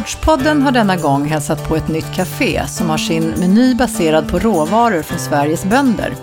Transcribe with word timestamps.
Gårdspodden 0.00 0.62
har 0.62 0.72
denna 0.72 0.96
gång 0.96 1.24
hälsat 1.24 1.68
på 1.68 1.76
ett 1.76 1.88
nytt 1.88 2.14
café 2.14 2.66
som 2.66 2.90
har 2.90 2.98
sin 2.98 3.30
meny 3.30 3.74
baserad 3.74 4.28
på 4.28 4.38
råvaror 4.38 5.02
från 5.02 5.18
Sveriges 5.18 5.64
bönder. 5.64 6.14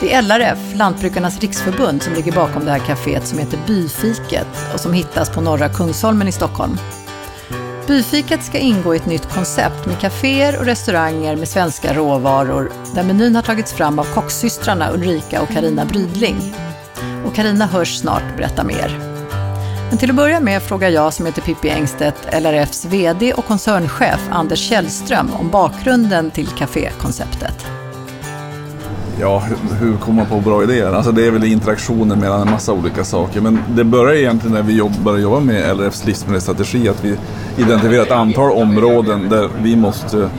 Det 0.00 0.14
är 0.14 0.22
LRF, 0.22 0.58
Lantbrukarnas 0.74 1.40
riksförbund, 1.40 2.02
som 2.02 2.14
ligger 2.14 2.32
bakom 2.32 2.64
det 2.64 2.70
här 2.70 2.78
kaféet 2.78 3.24
som 3.24 3.38
heter 3.38 3.58
Byfiket 3.66 4.46
och 4.74 4.80
som 4.80 4.92
hittas 4.92 5.30
på 5.30 5.40
Norra 5.40 5.68
Kungsholmen 5.68 6.28
i 6.28 6.32
Stockholm. 6.32 6.78
Byfiket 7.86 8.44
ska 8.44 8.58
ingå 8.58 8.94
i 8.94 8.96
ett 8.96 9.06
nytt 9.06 9.34
koncept 9.34 9.86
med 9.86 9.98
kaféer 9.98 10.58
och 10.58 10.64
restauranger 10.64 11.36
med 11.36 11.48
svenska 11.48 11.94
råvaror 11.94 12.72
där 12.94 13.04
menyn 13.04 13.34
har 13.34 13.42
tagits 13.42 13.72
fram 13.72 13.98
av 13.98 14.04
kocksystrarna 14.04 14.92
Ulrika 14.92 15.42
och 15.42 15.48
Karina 15.48 15.84
Brydling. 15.84 16.54
Och 17.24 17.34
Karina 17.34 17.66
hörs 17.66 17.98
snart 17.98 18.36
berätta 18.36 18.64
mer. 18.64 19.11
Men 19.92 19.98
till 19.98 20.10
att 20.10 20.16
börja 20.16 20.40
med 20.40 20.62
frågar 20.62 20.88
jag 20.88 21.12
som 21.12 21.26
heter 21.26 21.42
Pippi 21.42 21.68
Engstedt 21.68 22.26
LRFs 22.42 22.84
VD 22.84 23.32
och 23.32 23.44
koncernchef 23.44 24.28
Anders 24.30 24.68
Källström 24.68 25.30
om 25.40 25.50
bakgrunden 25.50 26.30
till 26.30 26.46
kafékonceptet. 26.46 27.66
Ja, 29.20 29.42
hur 29.80 29.96
kommer 29.96 30.16
man 30.16 30.26
på 30.26 30.50
bra 30.50 30.62
idéer? 30.62 30.92
Alltså 30.92 31.12
det 31.12 31.26
är 31.26 31.30
väl 31.30 31.44
interaktioner 31.44 32.16
mellan 32.16 32.40
en 32.40 32.50
massa 32.50 32.72
olika 32.72 33.04
saker. 33.04 33.40
Men 33.40 33.58
det 33.68 33.84
börjar 33.84 34.14
egentligen 34.14 34.54
när 34.54 34.62
vi 34.62 34.76
jobb, 34.76 34.92
började 35.04 35.22
jobba 35.22 35.40
med 35.40 35.76
LRFs 35.76 36.06
livsmedelsstrategi. 36.06 36.88
Att 36.88 37.04
vi 37.04 37.16
identifierar 37.56 38.02
ett 38.02 38.12
antal 38.12 38.52
områden 38.52 39.28
där 39.28 39.48
vi 39.62 39.76
måste, 39.76 40.30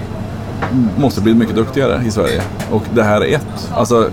måste 0.97 1.21
bli 1.21 1.33
mycket 1.33 1.55
duktigare 1.55 2.03
i 2.05 2.11
Sverige. 2.11 2.41
Och 2.71 2.83
det 2.93 3.03
här 3.03 3.21
är 3.21 3.35
ett. 3.35 3.71
Alltså 3.73 4.09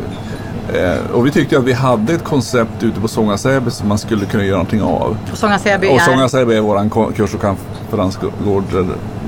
Eh, 0.75 1.11
och 1.13 1.27
vi 1.27 1.31
tyckte 1.31 1.59
att 1.59 1.65
vi 1.65 1.73
hade 1.73 2.15
ett 2.15 2.25
koncept 2.25 2.83
ute 2.83 3.01
på 3.01 3.09
Sånga 3.09 3.39
Säby 3.39 3.71
som 3.71 3.89
man 3.89 3.99
skulle 3.99 4.27
kunna 4.27 4.45
göra 4.45 4.57
någonting 4.57 4.83
av. 4.83 5.17
Sånga 5.35 5.59
Säby 5.59 5.87
är? 5.87 5.95
Och 5.95 6.01
Sånga 6.01 6.29
Säby 6.29 6.55
är 6.55 6.61
vår 6.61 7.13
kurs 7.13 7.35
och 7.35 7.41
konferensgård 7.41 8.65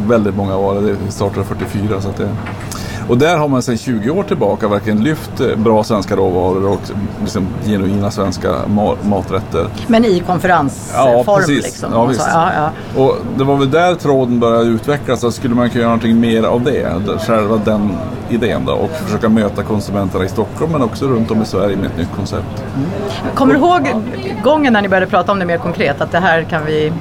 väldigt 0.07 0.37
många 0.37 0.57
var. 0.57 0.75
Det 0.81 1.13
startade 1.13 1.47
44 1.47 2.01
så 2.01 2.09
att 2.09 2.17
det 2.17 2.29
och 3.09 3.19
där 3.19 3.37
har 3.37 3.49
man 3.49 3.63
sedan 3.63 3.79
20 3.79 4.11
år 4.11 4.23
tillbaka 4.23 4.69
verkligen 4.69 5.05
lyft 5.05 5.41
eh, 5.41 5.57
bra 5.57 5.85
svenska 5.85 6.17
råvaror 6.17 6.69
och 6.69 6.81
liksom 7.21 7.47
genuina 7.65 8.11
svenska 8.11 8.55
maträtter. 9.03 9.67
Men 9.87 10.05
i 10.05 10.21
konferensform? 10.21 11.25
Ja, 11.27 11.37
precis. 11.37 11.65
Liksom. 11.65 11.93
Ja, 11.93 12.05
visst. 12.05 12.29
Ja, 12.33 12.51
ja. 12.57 13.03
Och 13.03 13.17
det 13.37 13.45
var 13.45 13.57
väl 13.57 13.71
där 13.71 13.95
tråden 13.95 14.41
började 14.41 14.65
utvecklas. 14.65 15.21
Så 15.21 15.33
skulle 15.33 15.55
man 15.55 15.71
kunna 15.71 15.81
göra 15.81 15.91
någonting 15.91 16.21
mer 16.21 16.43
av 16.43 16.63
det? 16.63 16.93
Själva 17.27 17.61
den 17.65 17.91
idén 18.29 18.65
då. 18.65 18.73
Och 18.73 18.91
försöka 18.91 19.29
möta 19.29 19.63
konsumenterna 19.63 20.25
i 20.25 20.29
Stockholm 20.29 20.73
men 20.73 20.83
också 20.83 21.07
runt 21.07 21.31
om 21.31 21.43
i 21.43 21.45
Sverige 21.45 21.77
med 21.77 21.87
ett 21.87 21.99
nytt 21.99 22.13
koncept. 22.17 22.65
Mm. 22.77 22.89
Kommer 23.35 23.55
du 23.55 23.61
ihåg 23.61 23.89
gången 24.43 24.73
när 24.73 24.83
ni 24.83 24.89
började 24.89 25.07
prata 25.07 25.33
om 25.33 25.39
det 25.39 25.47
mer 25.47 25.59
konkret? 25.59 26.01
Att 26.01 26.13
det 26.13 26.19
här 26.19 26.43
kan 26.43 26.65
vi 26.67 26.93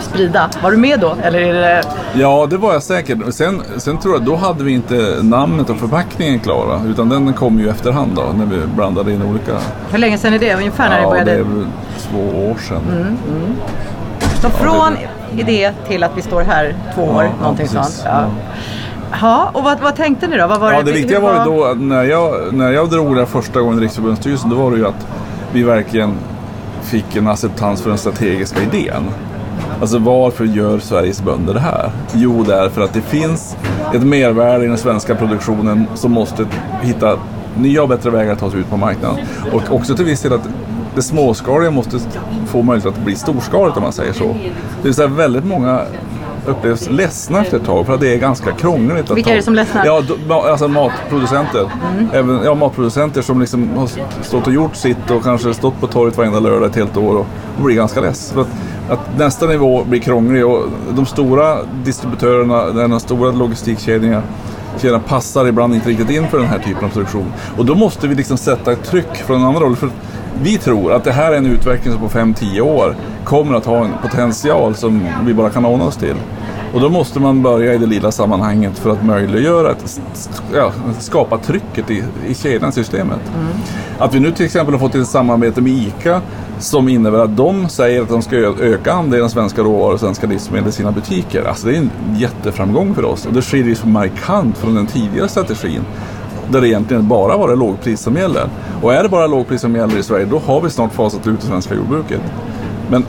sprida. 0.00 0.50
Var 0.62 0.70
du 0.70 0.76
med 0.76 1.00
då? 1.00 1.16
Eller 1.22 1.40
är 1.40 1.52
det... 1.52 1.82
Ja, 2.14 2.46
det 2.50 2.56
var 2.56 2.72
jag 2.72 2.82
säkert. 2.82 3.18
Sen, 3.34 3.62
sen 3.76 3.98
tror 3.98 4.14
jag, 4.14 4.22
då 4.22 4.36
hade 4.36 4.64
vi 4.64 4.72
inte 4.72 5.16
namnet 5.22 5.70
och 5.70 5.76
förpackningen 5.76 6.40
klara. 6.40 6.80
Utan 6.86 7.08
den 7.08 7.32
kom 7.32 7.58
ju 7.58 7.68
efterhand 7.68 8.12
då, 8.16 8.22
när 8.36 8.46
vi 8.46 8.66
blandade 8.66 9.12
in 9.12 9.22
olika. 9.22 9.52
Hur 9.90 9.98
länge 9.98 10.18
sedan 10.18 10.34
är 10.34 10.38
det? 10.38 10.54
Ungefär 10.54 10.88
när 10.88 10.96
ja, 10.96 11.02
ni 11.02 11.10
började? 11.10 11.30
det 11.30 11.38
är 11.38 11.44
väl 11.44 11.66
två 11.98 12.50
år 12.50 12.56
sedan. 12.68 12.82
Mm, 12.88 13.02
mm. 13.02 13.56
Så 14.40 14.46
ja, 14.46 14.50
från 14.50 14.96
det... 15.36 15.40
idé 15.42 15.72
till 15.88 16.02
att 16.02 16.12
vi 16.16 16.22
står 16.22 16.40
här 16.40 16.74
två 16.94 17.02
år, 17.02 17.24
ja, 17.24 17.30
någonting 17.40 17.68
ja, 17.74 17.82
sånt. 17.82 18.02
Ja. 18.04 18.24
Ja, 19.20 19.50
och 19.52 19.64
vad, 19.64 19.80
vad, 19.80 19.96
tänkte 19.96 20.26
ni 20.26 20.36
då? 20.36 20.46
Vad 20.46 20.60
var 20.60 20.72
ja, 20.72 20.78
det, 20.78 20.84
det 20.84 20.92
viktiga 20.92 21.20
var 21.20 21.32
ju 21.32 21.44
då 21.44 21.64
att 21.64 21.80
när 21.80 22.04
jag, 22.04 22.54
när 22.54 22.72
jag 22.72 22.90
drog 22.90 23.16
det 23.16 23.26
första 23.26 23.60
gången 23.60 23.78
i 23.78 23.82
Riksförbundsstyrelsen, 23.82 24.50
då 24.50 24.56
var 24.56 24.70
det 24.70 24.76
ju 24.76 24.86
att 24.86 25.06
vi 25.52 25.62
verkligen 25.62 26.14
fick 26.82 27.16
en 27.16 27.28
acceptans 27.28 27.82
för 27.82 27.88
den 27.88 27.98
strategiska 27.98 28.62
idén. 28.62 29.02
Alltså 29.80 29.98
varför 29.98 30.44
gör 30.44 30.78
Sveriges 30.78 31.22
bönder 31.22 31.54
det 31.54 31.60
här? 31.60 31.90
Jo, 32.14 32.44
därför 32.46 32.82
att 32.82 32.92
det 32.92 33.00
finns 33.00 33.56
ett 33.94 34.02
mervärde 34.02 34.64
i 34.64 34.68
den 34.68 34.78
svenska 34.78 35.14
produktionen 35.14 35.86
som 35.94 36.12
måste 36.12 36.46
hitta 36.82 37.18
nya 37.56 37.82
och 37.82 37.88
bättre 37.88 38.10
vägar 38.10 38.32
att 38.32 38.38
ta 38.38 38.50
sig 38.50 38.60
ut 38.60 38.70
på 38.70 38.76
marknaden. 38.76 39.26
Och 39.52 39.62
också 39.70 39.96
till 39.96 40.04
viss 40.04 40.22
del 40.22 40.32
att 40.32 40.48
det 40.94 41.02
småskaliga 41.02 41.70
måste 41.70 41.98
få 42.46 42.62
möjlighet 42.62 42.94
att 42.98 43.04
bli 43.04 43.14
storskaligt 43.14 43.76
om 43.76 43.82
man 43.82 43.92
säger 43.92 44.12
så. 44.12 44.24
Det 44.82 44.82
vill 44.82 44.94
säga 44.94 45.08
väldigt 45.08 45.44
många 45.44 45.80
upplevs 46.46 46.90
ledsna 46.90 47.40
efter 47.40 47.56
ett 47.56 47.64
tag 47.64 47.86
för 47.86 47.94
att 47.94 48.00
det 48.00 48.14
är 48.14 48.18
ganska 48.18 48.52
krångligt. 48.52 49.10
Vilka 49.10 49.30
är 49.30 49.36
det 49.36 49.42
som 49.42 49.54
ledsnar? 49.54 49.86
Ja, 49.86 50.02
alltså 50.50 50.68
matproducenter. 50.68 51.70
Mm. 51.92 52.08
Även, 52.12 52.44
ja, 52.44 52.54
matproducenter 52.54 53.22
som 53.22 53.40
liksom 53.40 53.76
har 53.76 53.88
stått 54.22 54.46
och 54.46 54.52
gjort 54.52 54.76
sitt 54.76 55.10
och 55.10 55.24
kanske 55.24 55.54
stått 55.54 55.80
på 55.80 55.86
torget 55.86 56.16
varenda 56.16 56.40
lördag 56.40 56.68
ett 56.70 56.76
helt 56.76 56.96
år 56.96 57.14
och, 57.14 57.26
och 57.58 57.64
blir 57.64 57.76
ganska 57.76 58.00
less. 58.00 58.32
För 58.32 58.40
att, 58.40 58.48
att 58.90 59.18
nästa 59.18 59.46
nivå 59.46 59.84
blir 59.84 60.00
krånglig 60.00 60.46
och 60.46 60.62
de 60.96 61.06
stora 61.06 61.58
distributörerna, 61.84 62.88
de 62.88 63.00
stora 63.00 63.30
logistikkedjorna 63.30 64.22
kedjan 64.78 65.00
passar 65.00 65.46
ibland 65.46 65.74
inte 65.74 65.88
riktigt 65.88 66.10
in 66.10 66.28
för 66.28 66.38
den 66.38 66.46
här 66.46 66.58
typen 66.58 66.84
av 66.84 66.88
produktion. 66.88 67.32
Och 67.56 67.64
då 67.66 67.74
måste 67.74 68.08
vi 68.08 68.14
liksom 68.14 68.36
sätta 68.36 68.72
ett 68.72 68.84
tryck 68.84 69.16
från 69.16 69.42
annan 69.42 69.62
roll. 69.62 69.76
För 69.76 69.90
vi 70.42 70.58
tror 70.58 70.92
att 70.92 71.04
det 71.04 71.12
här 71.12 71.32
är 71.32 71.36
en 71.36 71.46
utveckling 71.46 71.92
som 71.92 72.02
på 72.02 72.18
5-10 72.18 72.60
år 72.60 72.96
kommer 73.24 73.54
att 73.54 73.66
ha 73.66 73.84
en 73.84 73.92
potential 74.02 74.74
som 74.74 75.06
vi 75.26 75.34
bara 75.34 75.50
kan 75.50 75.64
ana 75.64 75.84
oss 75.84 75.96
till. 75.96 76.16
Och 76.74 76.80
då 76.80 76.88
måste 76.88 77.20
man 77.20 77.42
börja 77.42 77.74
i 77.74 77.78
det 77.78 77.86
lilla 77.86 78.12
sammanhanget 78.12 78.78
för 78.78 78.90
att 78.90 79.04
möjliggöra 79.04 79.70
att 79.70 80.00
ja, 80.54 80.72
skapa 80.98 81.38
trycket 81.38 81.90
i, 81.90 82.04
i 82.28 82.34
kedjan, 82.34 82.72
systemet. 82.72 83.20
Mm. 83.34 83.48
Att 83.98 84.14
vi 84.14 84.20
nu 84.20 84.32
till 84.32 84.46
exempel 84.46 84.74
har 84.74 84.78
fått 84.78 84.94
ett 84.94 85.08
samarbete 85.08 85.60
med 85.60 85.72
ICA 85.72 86.20
som 86.58 86.88
innebär 86.88 87.18
att 87.18 87.36
de 87.36 87.68
säger 87.68 88.02
att 88.02 88.08
de 88.08 88.22
ska 88.22 88.36
öka 88.36 88.92
andelen 88.92 89.30
svenska 89.30 89.62
råvaror 89.62 89.92
och 89.92 90.00
svenska 90.00 90.26
livsmedel 90.26 90.68
i 90.68 90.72
sina 90.72 90.92
butiker. 90.92 91.44
Alltså 91.44 91.66
det 91.66 91.76
är 91.76 91.78
en 91.78 91.90
jätteframgång 92.16 92.94
för 92.94 93.04
oss 93.04 93.26
och 93.26 93.32
det 93.32 93.42
skiljer 93.42 93.74
sig 93.74 93.88
markant 93.88 94.58
från 94.58 94.74
den 94.74 94.86
tidigare 94.86 95.28
strategin 95.28 95.82
där 96.52 96.60
det 96.60 96.68
egentligen 96.68 97.08
bara 97.08 97.36
var 97.36 97.48
det 97.48 97.56
lågpris 97.56 98.00
som 98.00 98.16
gäller. 98.16 98.48
Och 98.82 98.94
är 98.94 99.02
det 99.02 99.08
bara 99.08 99.26
lågpris 99.26 99.60
som 99.60 99.76
gäller 99.76 99.98
i 99.98 100.02
Sverige 100.02 100.24
då 100.24 100.38
har 100.38 100.60
vi 100.60 100.70
snart 100.70 100.92
fasat 100.92 101.26
ut 101.26 101.40
det 101.40 101.46
svenska 101.46 101.74
jordbruket. 101.74 102.20
Men 102.90 103.04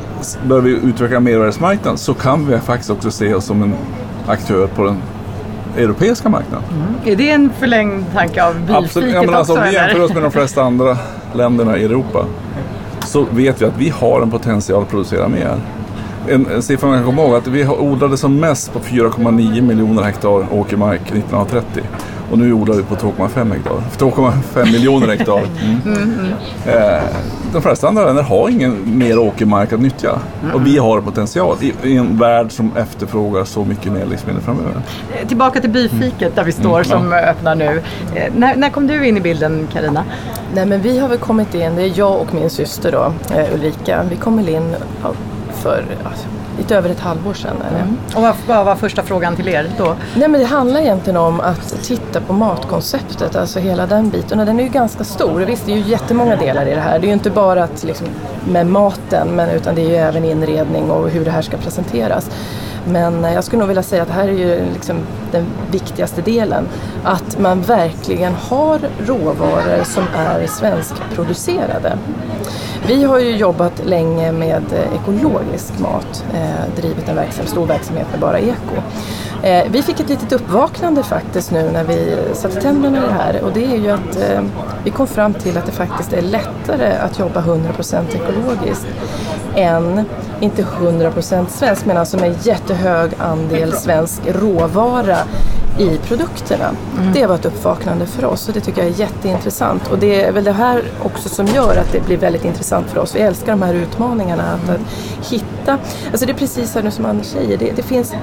bör 0.48 0.62
vi 0.62 0.72
utveckla 0.72 1.20
mervärdesmarknaden 1.20 1.98
så 1.98 2.14
kan 2.14 2.48
vi 2.48 2.60
faktiskt 2.60 2.90
också 2.90 3.12
se 3.12 3.34
oss 3.34 3.46
som 3.46 3.64
en 3.64 3.74
aktör 4.28 4.68
på 4.68 4.84
den 4.84 4.98
europeiska 5.78 6.30
marknaden. 6.30 6.64
Mm. 6.72 7.14
Är 7.14 7.16
det 7.16 7.30
en 7.30 7.50
förlängd 7.60 8.06
tanke 8.14 8.44
av 8.44 8.54
bilfiket 8.54 8.84
Absolut. 8.86 9.14
Ja, 9.14 9.22
men 9.22 9.36
alltså, 9.36 9.54
Om 9.54 9.64
vi 9.64 9.74
jämför 9.74 10.04
oss 10.04 10.14
med 10.14 10.24
de 10.24 10.32
flesta 10.32 10.64
andra 10.64 10.98
länderna 11.34 11.78
i 11.78 11.84
Europa 11.84 12.26
så 13.06 13.26
vet 13.32 13.62
vi 13.62 13.66
att 13.66 13.78
vi 13.78 13.90
har 13.90 14.22
en 14.22 14.32
potential 14.32 14.84
att 14.84 14.90
producera 14.90 15.28
mer. 15.28 15.56
En, 16.28 16.48
en 16.48 16.62
siffra 16.62 16.88
man 16.90 16.98
kan 16.98 17.06
komma 17.06 17.22
ihåg 17.22 17.36
att 17.36 17.48
vi 17.48 17.68
odlade 17.68 18.18
som 18.18 18.40
mest 18.40 18.74
på 18.74 18.80
4,9 18.80 19.62
miljoner 19.62 20.04
hektar 20.04 20.54
åkermark 20.54 21.02
1930. 21.02 21.84
Och 22.32 22.40
nu 22.40 22.54
odlar 22.54 22.76
vi 22.76 22.84
på 22.84 22.96
2,5 22.96 23.54
hektar. 23.54 23.74
2,5 23.98 24.72
miljoner 24.72 25.08
hektar. 25.08 25.38
Mm. 25.38 25.82
Mm, 25.92 26.20
mm. 26.20 26.34
Eh, 26.66 27.04
de 27.54 27.62
flesta 27.62 27.88
andra 27.88 28.06
länder 28.06 28.24
har 28.24 28.50
ingen 28.50 28.98
mer 28.98 29.20
åkermark 29.20 29.74
att 29.74 29.80
nyttja. 29.80 30.20
Och 30.54 30.68
vi 30.68 30.78
har 30.78 31.02
potential 31.02 31.58
i, 31.62 31.74
i, 31.84 31.98
en 31.98 32.18
värld 32.18 32.52
som 32.52 32.72
efterfrågar 32.78 33.44
så 33.44 33.66
mycket 33.66 33.92
mer 33.92 34.06
livsmedel 34.06 34.42
framöver. 34.42 34.82
Eh, 35.22 35.28
tillbaka 35.28 35.62
till 35.62 35.70
byfiket 35.70 36.36
där 36.36 36.44
vi 36.44 36.52
står 36.52 36.76
mm, 36.76 36.84
som 36.84 37.12
ja. 37.12 37.18
öppnar 37.18 37.56
nu. 37.56 37.82
Eh, 38.16 38.34
när, 38.36 38.56
när, 38.56 38.70
kom 38.70 38.88
du 38.88 39.08
in 39.08 39.18
i 39.18 39.22
bilden 39.22 39.68
Karina? 39.74 40.04
Nej 40.54 40.66
men 40.66 40.82
vi 40.82 41.00
har 41.00 41.10
väl 41.10 41.18
kommit 41.18 41.56
in, 41.56 41.76
det 41.76 41.84
är 41.84 41.92
jag 41.96 42.22
och 42.22 42.34
min 42.34 42.50
syster 42.50 42.92
då, 42.92 43.14
eh, 43.36 43.54
Ulrika. 43.54 44.04
Vi 44.10 44.16
kom 44.16 44.40
in 44.40 44.76
för 45.54 45.86
alltså, 46.04 46.28
lite 46.58 46.76
över 46.76 46.90
ett 46.90 47.00
halvår 47.00 47.34
sedan. 47.34 47.56
Mm. 47.70 47.98
Och 48.16 48.22
vad, 48.22 48.36
vad 48.48 48.66
var 48.66 48.76
första 48.76 49.04
frågan 49.04 49.36
till 49.36 49.48
er 49.48 49.70
då? 49.78 49.96
Nej, 50.16 50.28
men 50.28 50.42
det 50.42 50.46
handlar 50.46 50.80
egentligen 50.80 51.18
om 51.18 51.40
att 51.40 51.84
titta 51.84 52.22
på 52.22 52.34
matkonceptet, 52.34 53.36
alltså 53.36 53.60
hela 53.60 53.86
den 53.86 54.10
biten. 54.10 54.40
Och 54.40 54.46
den 54.46 54.60
är 54.60 54.64
ju 54.64 54.70
ganska 54.70 55.04
stor. 55.04 55.40
Visst, 55.40 55.66
det 55.66 55.72
är 55.72 55.78
ju 55.78 55.90
jättemånga 55.90 56.36
delar 56.36 56.66
i 56.66 56.76
det 56.76 56.82
här. 56.82 57.00
Det 57.00 57.06
är 57.06 57.08
ju 57.08 57.14
inte 57.14 57.30
bara 57.30 57.64
att, 57.64 57.84
liksom, 57.84 58.08
med 58.50 58.68
maten, 58.68 59.28
men, 59.28 59.50
utan 59.50 59.76
det 59.76 59.82
är 59.82 59.90
ju 59.90 59.96
även 59.96 60.26
inredning 60.26 60.92
och 60.92 61.10
hur 61.10 61.26
det 61.26 61.32
här 61.32 61.42
ska 61.42 61.58
presenteras. 61.58 62.30
Men 62.86 63.24
jag 63.24 63.44
skulle 63.44 63.60
nog 63.60 63.68
vilja 63.68 63.84
säga 63.84 64.02
att 64.02 64.08
det 64.08 64.14
här 64.14 64.28
är 64.28 64.32
ju 64.32 64.66
liksom 64.74 64.98
den 65.32 65.46
viktigaste 65.72 66.22
delen. 66.22 66.68
Att 67.04 67.40
man 67.40 67.62
verkligen 67.62 68.34
har 68.34 68.80
råvaror 69.06 69.84
som 69.84 70.04
är 70.18 70.48
svenskproducerade. 70.48 71.98
Vi 72.88 73.04
har 73.04 73.20
ju 73.20 73.36
jobbat 73.36 73.82
länge 73.86 74.32
med 74.32 74.64
eh, 74.74 75.02
ekologisk 75.02 75.80
mat, 75.80 76.26
eh, 76.34 76.76
drivit 76.76 77.10
en 77.10 77.16
verksam, 77.16 77.46
stor 77.46 77.68
verksamhet 77.68 78.08
med 78.12 78.20
bara 78.20 78.40
eko. 78.40 78.76
Eh, 79.44 79.72
vi 79.72 79.82
fick 79.82 80.00
ett 80.00 80.10
litet 80.10 80.32
uppvaknande 80.32 81.04
faktiskt 81.04 81.52
nu 81.52 81.72
när 81.72 81.84
vi 81.84 82.18
satte 82.34 82.62
tänderna 82.62 82.98
i 82.98 83.02
det 83.02 83.14
här 83.14 83.44
och 83.44 83.52
det 83.54 83.66
är 83.66 83.78
ju 83.78 83.90
att 83.90 84.16
eh, 84.16 84.42
vi 84.84 84.92
kom 84.92 85.08
fram 85.08 85.34
till 85.34 85.58
att 85.58 85.66
det 85.66 85.72
faktiskt 85.72 86.14
är 86.14 86.22
lättare 86.22 86.98
att 86.98 87.20
jobba 87.20 87.42
100% 87.42 88.04
ekologiskt 88.16 88.88
än, 89.56 90.06
inte 90.40 90.64
100% 90.64 91.46
svensk, 91.48 91.86
men 91.86 91.98
alltså 91.98 92.18
med 92.18 92.36
jättehög 92.46 93.12
andel 93.18 93.74
svensk 93.74 94.22
råvara 94.26 95.18
i 95.80 95.98
produkterna. 95.98 96.70
Mm. 97.00 97.14
Det 97.14 97.26
var 97.26 97.36
ett 97.36 97.46
uppvaknande 97.46 98.06
för 98.06 98.26
oss 98.26 98.48
och 98.48 98.54
det 98.54 98.60
tycker 98.60 98.82
jag 98.82 98.92
är 98.92 99.00
jätteintressant. 99.00 99.88
Och 99.92 100.00
det 100.00 100.24
är 100.24 100.32
väl 100.32 100.44
det 100.44 100.52
här 100.52 100.84
också 101.04 101.30
som 101.30 101.46
gör 101.46 101.78
att 101.78 101.92
det 101.92 102.06
blir 102.06 102.18
väldigt 102.18 102.46
intressant 102.46 102.90
för 102.90 103.00
oss. 103.00 103.16
Vi 103.16 103.20
älskar 103.20 103.52
de 103.52 103.62
här 103.62 103.74
utmaningarna. 103.74 104.44
Att, 104.44 104.70
att 104.70 104.82
hitta, 105.32 105.78
alltså 106.12 106.26
det 106.26 106.32
är 106.32 106.38
precis 106.38 106.78
som 106.92 107.06
Anders 107.06 107.28
säger, 107.28 107.58
det, 107.58 107.72
det 107.76 107.84
finns 107.84 108.14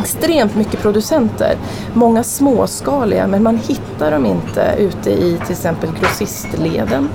extremt 0.00 0.56
mycket 0.56 0.82
producenter. 0.82 1.56
Många 1.94 2.22
småskaliga 2.22 3.26
men 3.26 3.42
man 3.42 3.56
hittar 3.56 4.10
dem 4.10 4.26
inte 4.26 4.74
ute 4.78 5.10
i 5.10 5.38
till 5.44 5.52
exempel 5.52 5.90
grossistleden. 6.00 7.08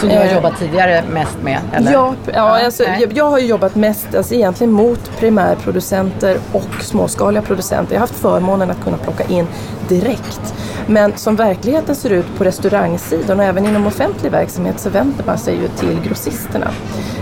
Som 0.00 0.08
du 0.08 0.14
har 0.14 0.24
eh, 0.24 0.34
jobbat 0.34 0.58
tidigare 0.58 1.04
mest 1.10 1.38
med? 1.42 1.58
Eller? 1.72 1.92
Ja, 1.92 2.14
ja 2.32 2.64
alltså, 2.64 2.82
jag, 2.82 3.12
jag, 3.12 3.30
har 3.30 3.38
jobbat 3.38 3.74
mest 3.74 4.14
alltså, 4.14 4.34
egentligen 4.34 4.72
mot 4.72 5.18
primärproducenter 5.18 6.38
och 6.52 6.82
småskaliga 6.82 7.42
producenter. 7.42 7.94
Jag 7.94 8.00
har 8.00 8.06
haft 8.06 8.20
förmånen 8.20 8.70
att 8.70 8.84
kunna 8.84 8.96
plocka 8.96 9.24
in 9.24 9.46
direkt. 9.88 10.54
Men 10.86 11.16
som 11.16 11.36
verkligheten 11.36 11.96
ser 11.96 12.10
ut 12.10 12.26
på 12.38 12.44
restaurangsidan 12.44 13.38
och 13.38 13.44
även 13.44 13.66
inom 13.66 13.86
offentlig 13.86 14.32
verksamhet 14.32 14.80
så 14.80 14.90
vänder 14.90 15.24
man 15.24 15.38
sig 15.38 15.54
ju 15.54 15.68
till 15.68 16.00
grossisterna. 16.08 16.70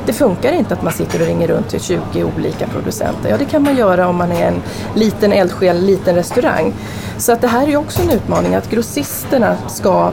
Det 0.06 0.12
funkar 0.12 0.52
inte 0.52 0.74
att 0.74 0.82
man 0.82 0.92
sitter 0.92 1.20
och 1.20 1.26
ringer 1.26 1.48
runt 1.48 1.68
till 1.68 1.80
20 1.80 2.24
olika 2.36 2.66
producenter. 2.66 3.30
Ja, 3.30 3.36
det 3.36 3.44
kan 3.44 3.62
man 3.62 3.76
göra 3.76 4.08
om 4.08 4.16
man 4.16 4.32
är 4.32 4.46
en 4.48 4.62
liten 4.94 5.32
eldsjäl, 5.32 5.84
liten 5.84 6.14
restaurang. 6.14 6.72
Så 7.18 7.32
att 7.32 7.40
det 7.40 7.48
här 7.48 7.62
är 7.62 7.70
ju 7.70 7.76
också 7.76 8.02
en 8.02 8.10
utmaning 8.10 8.54
att 8.54 8.70
grossisterna 8.70 9.56
ska 9.68 10.12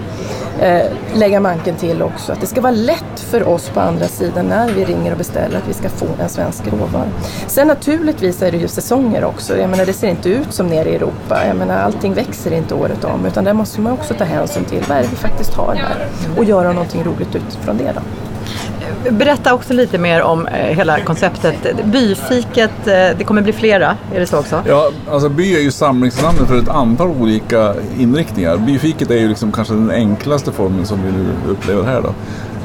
Eh, 0.62 0.92
lägga 1.14 1.40
manken 1.40 1.76
till 1.76 2.02
också. 2.02 2.34
Att 2.34 2.42
det 2.42 2.48
ska 2.48 2.62
vara 2.62 2.72
lätt 2.72 3.20
för 3.20 3.48
oss 3.48 3.70
på 3.70 3.80
andra 3.80 4.08
sidan 4.08 4.46
när 4.46 4.70
vi 4.70 4.86
ringer 4.86 5.12
och 5.12 5.18
beställer 5.18 5.58
att 5.58 5.68
vi 5.68 5.74
ska 5.74 5.90
få 5.90 6.08
en 6.22 6.30
svensk 6.30 6.68
råvara. 6.68 7.10
Sen 7.48 7.68
naturligtvis 7.68 8.42
är 8.42 8.52
det 8.52 8.58
ju 8.58 8.68
säsonger 8.68 9.24
också. 9.24 9.58
Jag 9.58 9.70
menar 9.70 9.86
det 9.86 9.94
ser 9.94 10.08
inte 10.08 10.30
ut 10.30 10.54
som 10.54 10.68
nere 10.68 10.90
i 10.90 10.96
Europa. 10.96 11.48
Jag 11.48 11.56
menar 11.56 11.78
allting 11.78 12.14
växer 12.14 12.54
inte 12.54 12.74
året 12.74 13.04
om 13.04 13.26
utan 13.26 13.44
där 13.44 13.54
måste 13.54 13.82
man 13.82 13.94
också 13.94 14.14
ta 14.14 14.24
hänsyn 14.24 14.66
till 14.66 14.84
vad 14.90 14.98
är 14.98 15.02
det 15.02 15.08
vi 15.10 15.16
faktiskt 15.16 15.54
har 15.54 15.76
här 15.76 16.08
och 16.38 16.44
göra 16.44 16.72
någonting 16.72 17.04
roligt 17.04 17.36
utifrån 17.36 17.78
det. 17.78 17.92
Då. 17.96 18.02
Berätta 19.10 19.54
också 19.54 19.74
lite 19.74 19.98
mer 19.98 20.22
om 20.22 20.48
eh, 20.48 20.54
hela 20.54 21.00
konceptet. 21.00 21.56
Byfiket, 21.86 22.88
eh, 22.88 22.94
det 23.18 23.24
kommer 23.26 23.42
bli 23.42 23.54
flera, 23.54 23.98
är 24.16 24.20
det 24.20 24.28
så 24.28 24.40
också? 24.40 24.64
Ja, 24.68 24.92
alltså 25.12 25.30
by 25.30 25.56
är 25.56 25.60
ju 25.60 25.72
samlingsnamnet 25.72 26.48
för 26.48 26.58
ett 26.60 26.70
antal 26.70 27.08
olika 27.08 27.74
inriktningar. 28.00 28.58
Byfiket 28.58 29.12
är 29.12 29.18
ju 29.18 29.28
liksom 29.28 29.52
kanske 29.52 29.74
den 29.74 29.92
enklaste 29.92 30.52
formen 30.52 30.86
som 30.86 31.04
vi 31.04 31.12
nu 31.12 31.52
upplever 31.52 31.84
här 31.84 32.02
då. 32.02 32.14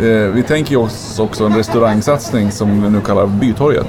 Eh, 0.02 0.08
vi 0.08 0.42
tänker 0.42 0.76
oss 0.76 1.18
också 1.18 1.44
en 1.44 1.56
restaurangsatsning 1.56 2.52
som 2.52 2.82
vi 2.82 2.90
nu 2.90 3.00
kallar 3.00 3.26
Bytorget. 3.26 3.86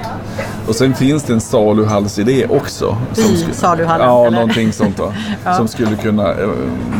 Och 0.68 0.74
sen 0.74 0.94
finns 0.94 1.22
det 1.22 1.32
en 1.32 1.40
saluhallsidé 1.40 2.46
också. 2.46 2.96
By-saluhallen? 3.14 4.06
Ja, 4.06 4.26
eller? 4.26 4.38
någonting 4.38 4.72
sånt 4.72 4.96
då. 4.96 5.12
ja. 5.44 5.54
Som 5.54 5.68
skulle 5.68 5.96
kunna, 5.96 6.30
eh, 6.30 6.48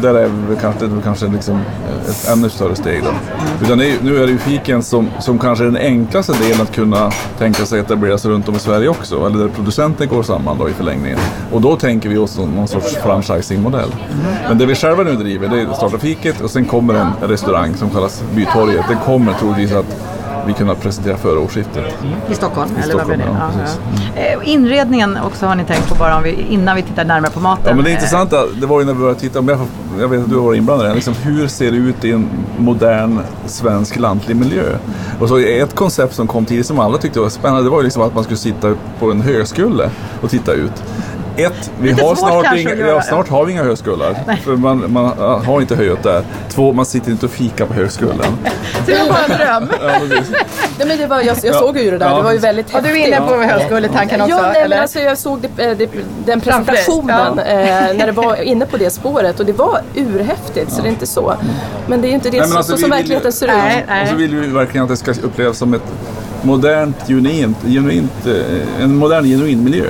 där 0.03 0.15
är 0.15 0.31
vi 0.49 0.57
kanske, 0.57 0.89
kanske 1.05 1.27
liksom 1.27 1.61
ett 2.09 2.29
ännu 2.29 2.49
större 2.49 2.77
steg 2.77 3.03
då. 3.03 3.09
Mm. 3.09 3.21
Utan 3.63 3.81
är, 3.81 3.95
nu 4.03 4.23
är 4.23 4.27
det 4.27 4.33
ju 4.33 4.39
fiken 4.39 4.83
som, 4.83 5.09
som 5.21 5.39
kanske 5.39 5.65
är 5.65 5.67
den 5.67 5.77
enklaste 5.77 6.33
delen 6.33 6.61
att 6.61 6.75
kunna 6.75 7.11
tänka 7.39 7.67
sig 7.67 7.81
etablera 7.81 8.19
sig 8.19 8.31
runt 8.31 8.49
om 8.49 8.55
i 8.55 8.59
Sverige 8.59 8.89
också. 8.89 9.27
Eller 9.27 9.39
där 9.39 9.49
producenter 9.49 10.07
går 10.07 10.23
samman 10.23 10.59
då 10.59 10.69
i 10.69 10.73
förlängningen. 10.73 11.19
Och 11.53 11.61
då 11.61 11.77
tänker 11.77 12.09
vi 12.09 12.19
oss 12.19 12.39
någon 12.39 12.69
sorts 12.69 12.97
franchisingmodell. 12.97 13.91
Mm. 13.91 14.35
Men 14.49 14.59
det 14.59 14.67
vi 14.67 14.75
själva 14.75 15.03
nu 15.03 15.15
driver 15.15 15.49
det 15.49 15.61
är 15.61 15.67
att 15.67 15.77
starta 15.77 15.99
fiket 15.99 16.41
och 16.41 16.51
sen 16.51 16.65
kommer 16.65 16.95
en 16.95 17.29
restaurang 17.29 17.75
som 17.75 17.91
kallas 17.91 18.23
Bytorget. 18.35 18.85
Den 18.89 18.99
kommer 19.05 19.33
troligtvis 19.33 19.73
att 19.73 20.15
vi 20.47 20.53
kunna 20.53 20.75
presentera 20.75 21.17
före 21.17 21.39
årsskiftet. 21.39 21.85
I 22.31 22.35
Stockholm? 22.35 22.71
I 22.71 22.83
eller 22.83 22.95
Stockholm, 22.95 23.21
vad 23.27 23.37
ja, 23.37 23.51
ja. 24.17 24.23
Mm. 24.23 24.41
Inredningen 24.45 25.19
också 25.27 25.47
har 25.47 25.55
ni 25.55 25.65
tänkt 25.65 25.89
på 25.89 25.95
bara 25.95 26.17
om 26.17 26.23
vi, 26.23 26.47
innan 26.51 26.77
vi 26.77 26.83
tittar 26.83 27.05
närmare 27.05 27.31
på 27.31 27.41
maten? 27.41 27.65
Ja, 27.67 27.75
men 27.75 27.85
det 27.85 27.91
intressanta 27.91 28.47
det 28.61 28.67
var 28.67 28.81
ju 28.81 28.87
när 28.87 28.93
vi 28.93 28.99
började 28.99 29.21
titta, 29.21 29.39
jag, 29.39 29.67
jag 30.01 30.09
vet 30.09 30.21
att 30.21 30.31
du 30.31 30.37
har 30.37 30.43
varit 30.43 30.59
inblandad 30.59 30.95
liksom, 30.95 31.15
hur 31.23 31.49
ser 31.49 31.71
det 31.71 31.77
ut 31.77 32.05
i 32.05 32.13
en 32.13 32.29
modern 32.59 33.21
svensk 33.47 33.99
lantlig 33.99 34.37
miljö? 34.37 34.79
Och 35.21 35.29
så 35.29 35.39
ett 35.39 35.75
koncept 35.75 36.15
som 36.15 36.27
kom 36.27 36.45
tidigt 36.45 36.67
som 36.67 36.81
alla 36.81 36.99
tyckte 36.99 37.21
var 37.21 37.29
spännande, 37.29 37.63
det 37.63 37.71
var 37.71 37.79
ju 37.79 37.85
liksom 37.85 38.03
att 38.03 38.15
man 38.15 38.25
skulle 38.25 38.39
sitta 38.39 38.75
på 38.99 39.11
en 39.11 39.21
högskule 39.21 39.91
och 40.21 40.31
titta 40.31 40.53
ut 40.53 40.83
ett, 41.37 41.71
vi 41.81 41.93
har 41.93 42.15
snart, 42.15 42.57
inga, 42.57 42.75
ja, 42.75 43.03
snart 43.03 43.29
har 43.29 43.45
vi 43.45 43.53
inga 43.53 43.63
höskullar. 43.63 44.17
För 44.45 44.57
man, 44.57 44.93
man, 44.93 45.19
har 45.45 45.61
inte 45.61 45.77
höjt 45.77 46.03
där. 46.03 46.23
Två, 46.49 46.73
man 46.73 46.87
sitter 46.87 47.11
inte 47.11 47.27
och 47.27 47.33
fikar 47.33 47.67
på 47.67 47.75
högskullen. 47.75 48.39
det 48.87 48.99
var 48.99 49.09
bara 49.09 49.25
en 49.25 49.39
dröm. 49.39 49.69
ja, 49.83 49.99
nej, 50.79 50.89
men 50.89 50.99
det 50.99 51.07
var, 51.07 51.21
jag, 51.21 51.37
jag 51.43 51.55
såg 51.55 51.79
ju 51.79 51.91
det 51.91 51.99
där, 51.99 52.07
ja. 52.07 52.17
det 52.17 52.23
var 52.23 52.33
ju 52.33 52.39
väldigt 52.39 52.71
häftigt. 52.71 52.91
Och 52.91 52.97
du 52.97 53.03
är 53.03 53.07
inne 53.07 53.21
på 53.29 53.37
högskoletanken 53.37 54.21
också? 54.21 54.37
Ja, 54.37 54.51
nej? 54.53 54.69
Men 54.69 54.81
alltså, 54.81 54.99
jag 54.99 55.19
såg 55.19 55.41
det, 55.41 55.65
eh, 55.65 55.77
det, 55.77 55.89
den 56.27 56.41
presentationen 56.41 57.39
eh, 57.39 57.55
när 57.97 58.07
det 58.07 58.13
var 58.13 58.37
inne 58.43 58.67
på 58.67 58.77
det 58.77 58.91
spåret 58.91 59.41
och 59.41 59.47
det 59.47 59.53
var 59.53 59.81
urhäftigt, 59.95 60.73
så 60.73 60.83
det 60.83 60.89
är 60.89 60.91
inte 60.91 61.07
så. 61.07 61.35
Men 61.87 62.03
det 62.03 62.09
är 62.09 62.13
inte 62.13 62.31
det 62.31 62.39
nej, 62.39 62.49
så, 62.49 62.57
alltså, 62.57 62.73
så 62.73 62.79
som 62.79 62.91
verkligheten 62.91 63.33
ser 63.33 63.47
ut. 63.47 63.53
Nej, 63.53 63.85
nej. 63.89 64.03
Och 64.03 64.09
så 64.09 64.15
vill 64.15 64.37
vi 64.37 64.47
verkligen 64.47 64.85
att 64.85 64.91
det 64.91 64.97
ska 64.97 65.11
upplevas 65.11 65.59
som 65.59 65.75
ett 65.75 65.83
modernt, 66.43 66.97
genuint, 67.09 67.59
genuint, 67.67 68.27
eh, 68.27 68.85
en 68.85 68.97
modern 68.97 69.25
genuin 69.25 69.65
miljö. 69.65 69.87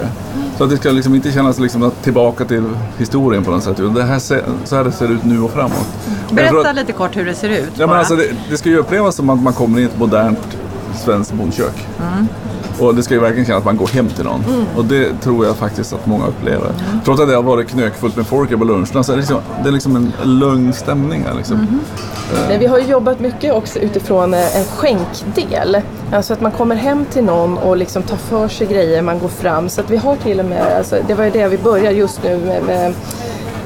Så 0.58 0.64
att 0.64 0.70
det 0.70 0.76
ska 0.76 0.90
liksom 0.90 1.14
inte 1.14 1.32
kännas 1.32 1.58
liksom 1.58 1.92
tillbaka 2.02 2.44
till 2.44 2.64
historien 2.98 3.44
på 3.44 3.50
något 3.50 3.62
sätt. 3.62 3.76
Det 3.94 4.02
här 4.02 4.18
ser, 4.18 4.42
så 4.64 4.76
här 4.76 4.84
det 4.84 4.92
ser 4.92 5.12
ut 5.12 5.24
nu 5.24 5.40
och 5.40 5.50
framåt. 5.50 5.86
Berätta 6.30 6.70
att, 6.70 6.76
lite 6.76 6.92
kort 6.92 7.16
hur 7.16 7.24
det 7.24 7.34
ser 7.34 7.48
ut. 7.48 7.70
Ja, 7.76 7.86
men 7.86 7.96
alltså 7.96 8.16
det, 8.16 8.24
det, 8.50 8.56
ska 8.56 8.68
ju 8.68 8.78
upplevas 8.78 9.16
som 9.16 9.30
att 9.30 9.42
man 9.42 9.52
kommer 9.52 9.78
in 9.78 9.84
i 9.84 9.86
ett 9.86 9.98
modernt 9.98 10.56
svenskt 11.04 11.32
bondkök. 11.32 11.86
Mm. 12.00 12.28
Och 12.78 12.94
det 12.94 13.02
ska 13.02 13.14
ju 13.14 13.20
verkligen 13.20 13.46
kännas 13.46 13.58
att 13.58 13.64
man 13.64 13.76
går 13.76 13.86
hem 13.86 14.08
till 14.08 14.24
någon. 14.24 14.44
Mm. 14.44 14.64
Och 14.76 14.84
det 14.84 15.20
tror 15.22 15.46
jag 15.46 15.56
faktiskt 15.56 15.92
att 15.92 16.06
många 16.06 16.26
upplever. 16.26 16.66
Mm. 16.66 17.00
Trots 17.04 17.20
att 17.20 17.28
det 17.28 17.34
har 17.34 17.42
varit 17.42 17.68
knökfullt 17.68 18.16
med 18.16 18.26
folk 18.26 18.58
på 18.58 18.64
luncherna 18.64 19.02
så 19.02 19.12
är 19.12 19.16
det, 19.16 19.20
liksom, 19.20 19.40
det 19.62 19.68
är 19.68 19.72
liksom 19.72 19.96
en 19.96 20.12
lugn 20.22 20.72
stämning 20.72 21.24
här. 21.26 21.34
Liksom. 21.34 21.56
Mm. 21.56 21.80
Men 22.48 22.60
vi 22.60 22.66
har 22.66 22.78
jobbat 22.78 23.20
mycket 23.20 23.54
också 23.54 23.78
utifrån 23.78 24.34
eh, 24.34 24.56
en 24.56 24.64
skänkdel. 24.64 25.76
Alltså 26.12 26.32
att 26.32 26.40
man 26.40 26.52
kommer 26.52 26.76
hem 26.76 27.04
till 27.04 27.24
någon 27.24 27.58
och 27.58 27.76
liksom 27.76 28.02
tar 28.02 28.16
för 28.16 28.48
sig 28.48 28.66
grejer, 28.66 29.02
man 29.02 29.18
går 29.18 29.28
fram. 29.28 29.68
Så 29.68 29.80
att 29.80 29.90
vi 29.90 29.96
har 29.96 30.16
till 30.16 30.40
och 30.40 30.46
med, 30.46 30.76
alltså, 30.76 30.98
det 31.06 31.14
var 31.14 31.24
ju 31.24 31.30
det 31.30 31.48
vi 31.48 31.58
började 31.58 31.96
just 31.96 32.22
nu 32.22 32.38
med, 32.38 32.62
med 32.62 32.94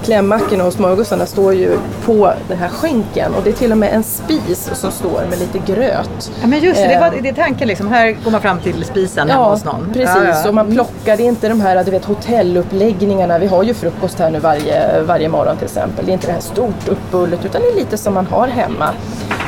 klämmackorna 0.09 0.65
och 0.65 0.73
smörgåsarna 0.73 1.27
står 1.27 1.55
ju 1.55 1.79
på 2.05 2.33
den 2.49 2.59
här 2.59 2.69
skänken 2.69 3.35
och 3.35 3.43
det 3.45 3.51
är 3.51 3.55
till 3.55 3.73
och 3.73 3.79
med 3.79 3.95
en 3.95 4.03
spis 4.03 4.71
som 4.75 4.91
står 4.91 5.23
med 5.31 5.39
lite 5.39 5.73
gröt. 5.73 6.33
Ja 6.41 6.47
men 6.47 6.61
just 6.61 6.81
det, 6.83 6.89
det, 6.89 7.01
var, 7.01 7.07
eh. 7.07 7.23
det 7.23 7.29
är 7.29 7.33
tanken 7.33 7.69
liksom. 7.69 7.89
Här 7.89 8.17
går 8.25 8.31
man 8.31 8.41
fram 8.41 8.61
till 8.61 8.85
spisen 8.85 9.29
ja, 9.29 9.51
hos 9.51 9.65
någon. 9.65 9.91
precis. 9.93 10.17
Ja, 10.17 10.25
ja. 10.25 10.49
Och 10.49 10.55
man 10.55 10.73
plockar, 10.73 11.17
det 11.17 11.23
är 11.23 11.29
inte 11.29 11.49
de 11.49 11.61
här 11.61 11.85
du 11.85 11.91
vet, 11.91 12.05
hotelluppläggningarna. 12.05 13.39
Vi 13.39 13.47
har 13.47 13.63
ju 13.63 13.75
frukost 13.75 14.19
här 14.19 14.31
nu 14.31 14.39
varje, 14.39 15.03
varje 15.03 15.29
morgon 15.29 15.57
till 15.57 15.67
exempel. 15.67 16.07
Det 16.07 16.11
är 16.11 16.15
inte 16.15 16.27
det 16.27 16.33
här 16.33 16.41
stort 16.41 16.89
uppbullet 16.89 17.45
utan 17.45 17.61
det 17.61 17.69
är 17.69 17.77
lite 17.77 17.97
som 17.99 18.15
man 18.15 18.27
har 18.27 18.49
hemma. 18.49 18.91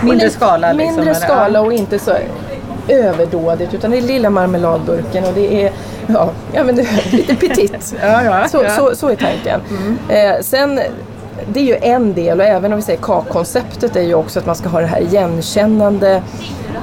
Mindre 0.02 0.24
lite, 0.24 0.36
skala 0.36 0.72
liksom? 0.72 0.96
Mindre 0.96 1.14
skala 1.14 1.60
och 1.60 1.72
inte 1.72 1.98
så 1.98 2.10
överdådigt 2.90 3.74
utan 3.74 3.90
det 3.90 3.98
är 3.98 4.02
lilla 4.02 4.30
marmeladburken 4.30 5.24
och 5.24 5.34
det 5.34 5.64
är 5.64 5.72
ja, 6.06 6.30
ja 6.52 6.64
men 6.64 6.76
det 6.76 6.82
är 6.82 7.16
lite 7.16 7.34
petit. 7.34 7.94
ja, 8.02 8.24
ja, 8.24 8.48
så, 8.48 8.62
ja. 8.62 8.70
Så, 8.70 8.96
så 8.96 9.08
är 9.08 9.16
tanken. 9.16 9.60
Mm. 9.70 9.98
Eh, 10.08 10.42
sen 10.42 10.80
det 11.52 11.60
är 11.60 11.64
ju 11.64 11.76
en 11.76 12.14
del 12.14 12.40
och 12.40 12.46
även 12.46 12.72
om 12.72 12.76
vi 12.76 12.82
säger 12.82 13.00
kakkonceptet 13.02 13.96
är 13.96 14.02
ju 14.02 14.14
också 14.14 14.38
att 14.38 14.46
man 14.46 14.56
ska 14.56 14.68
ha 14.68 14.80
det 14.80 14.86
här 14.86 15.00
igenkännande 15.00 16.22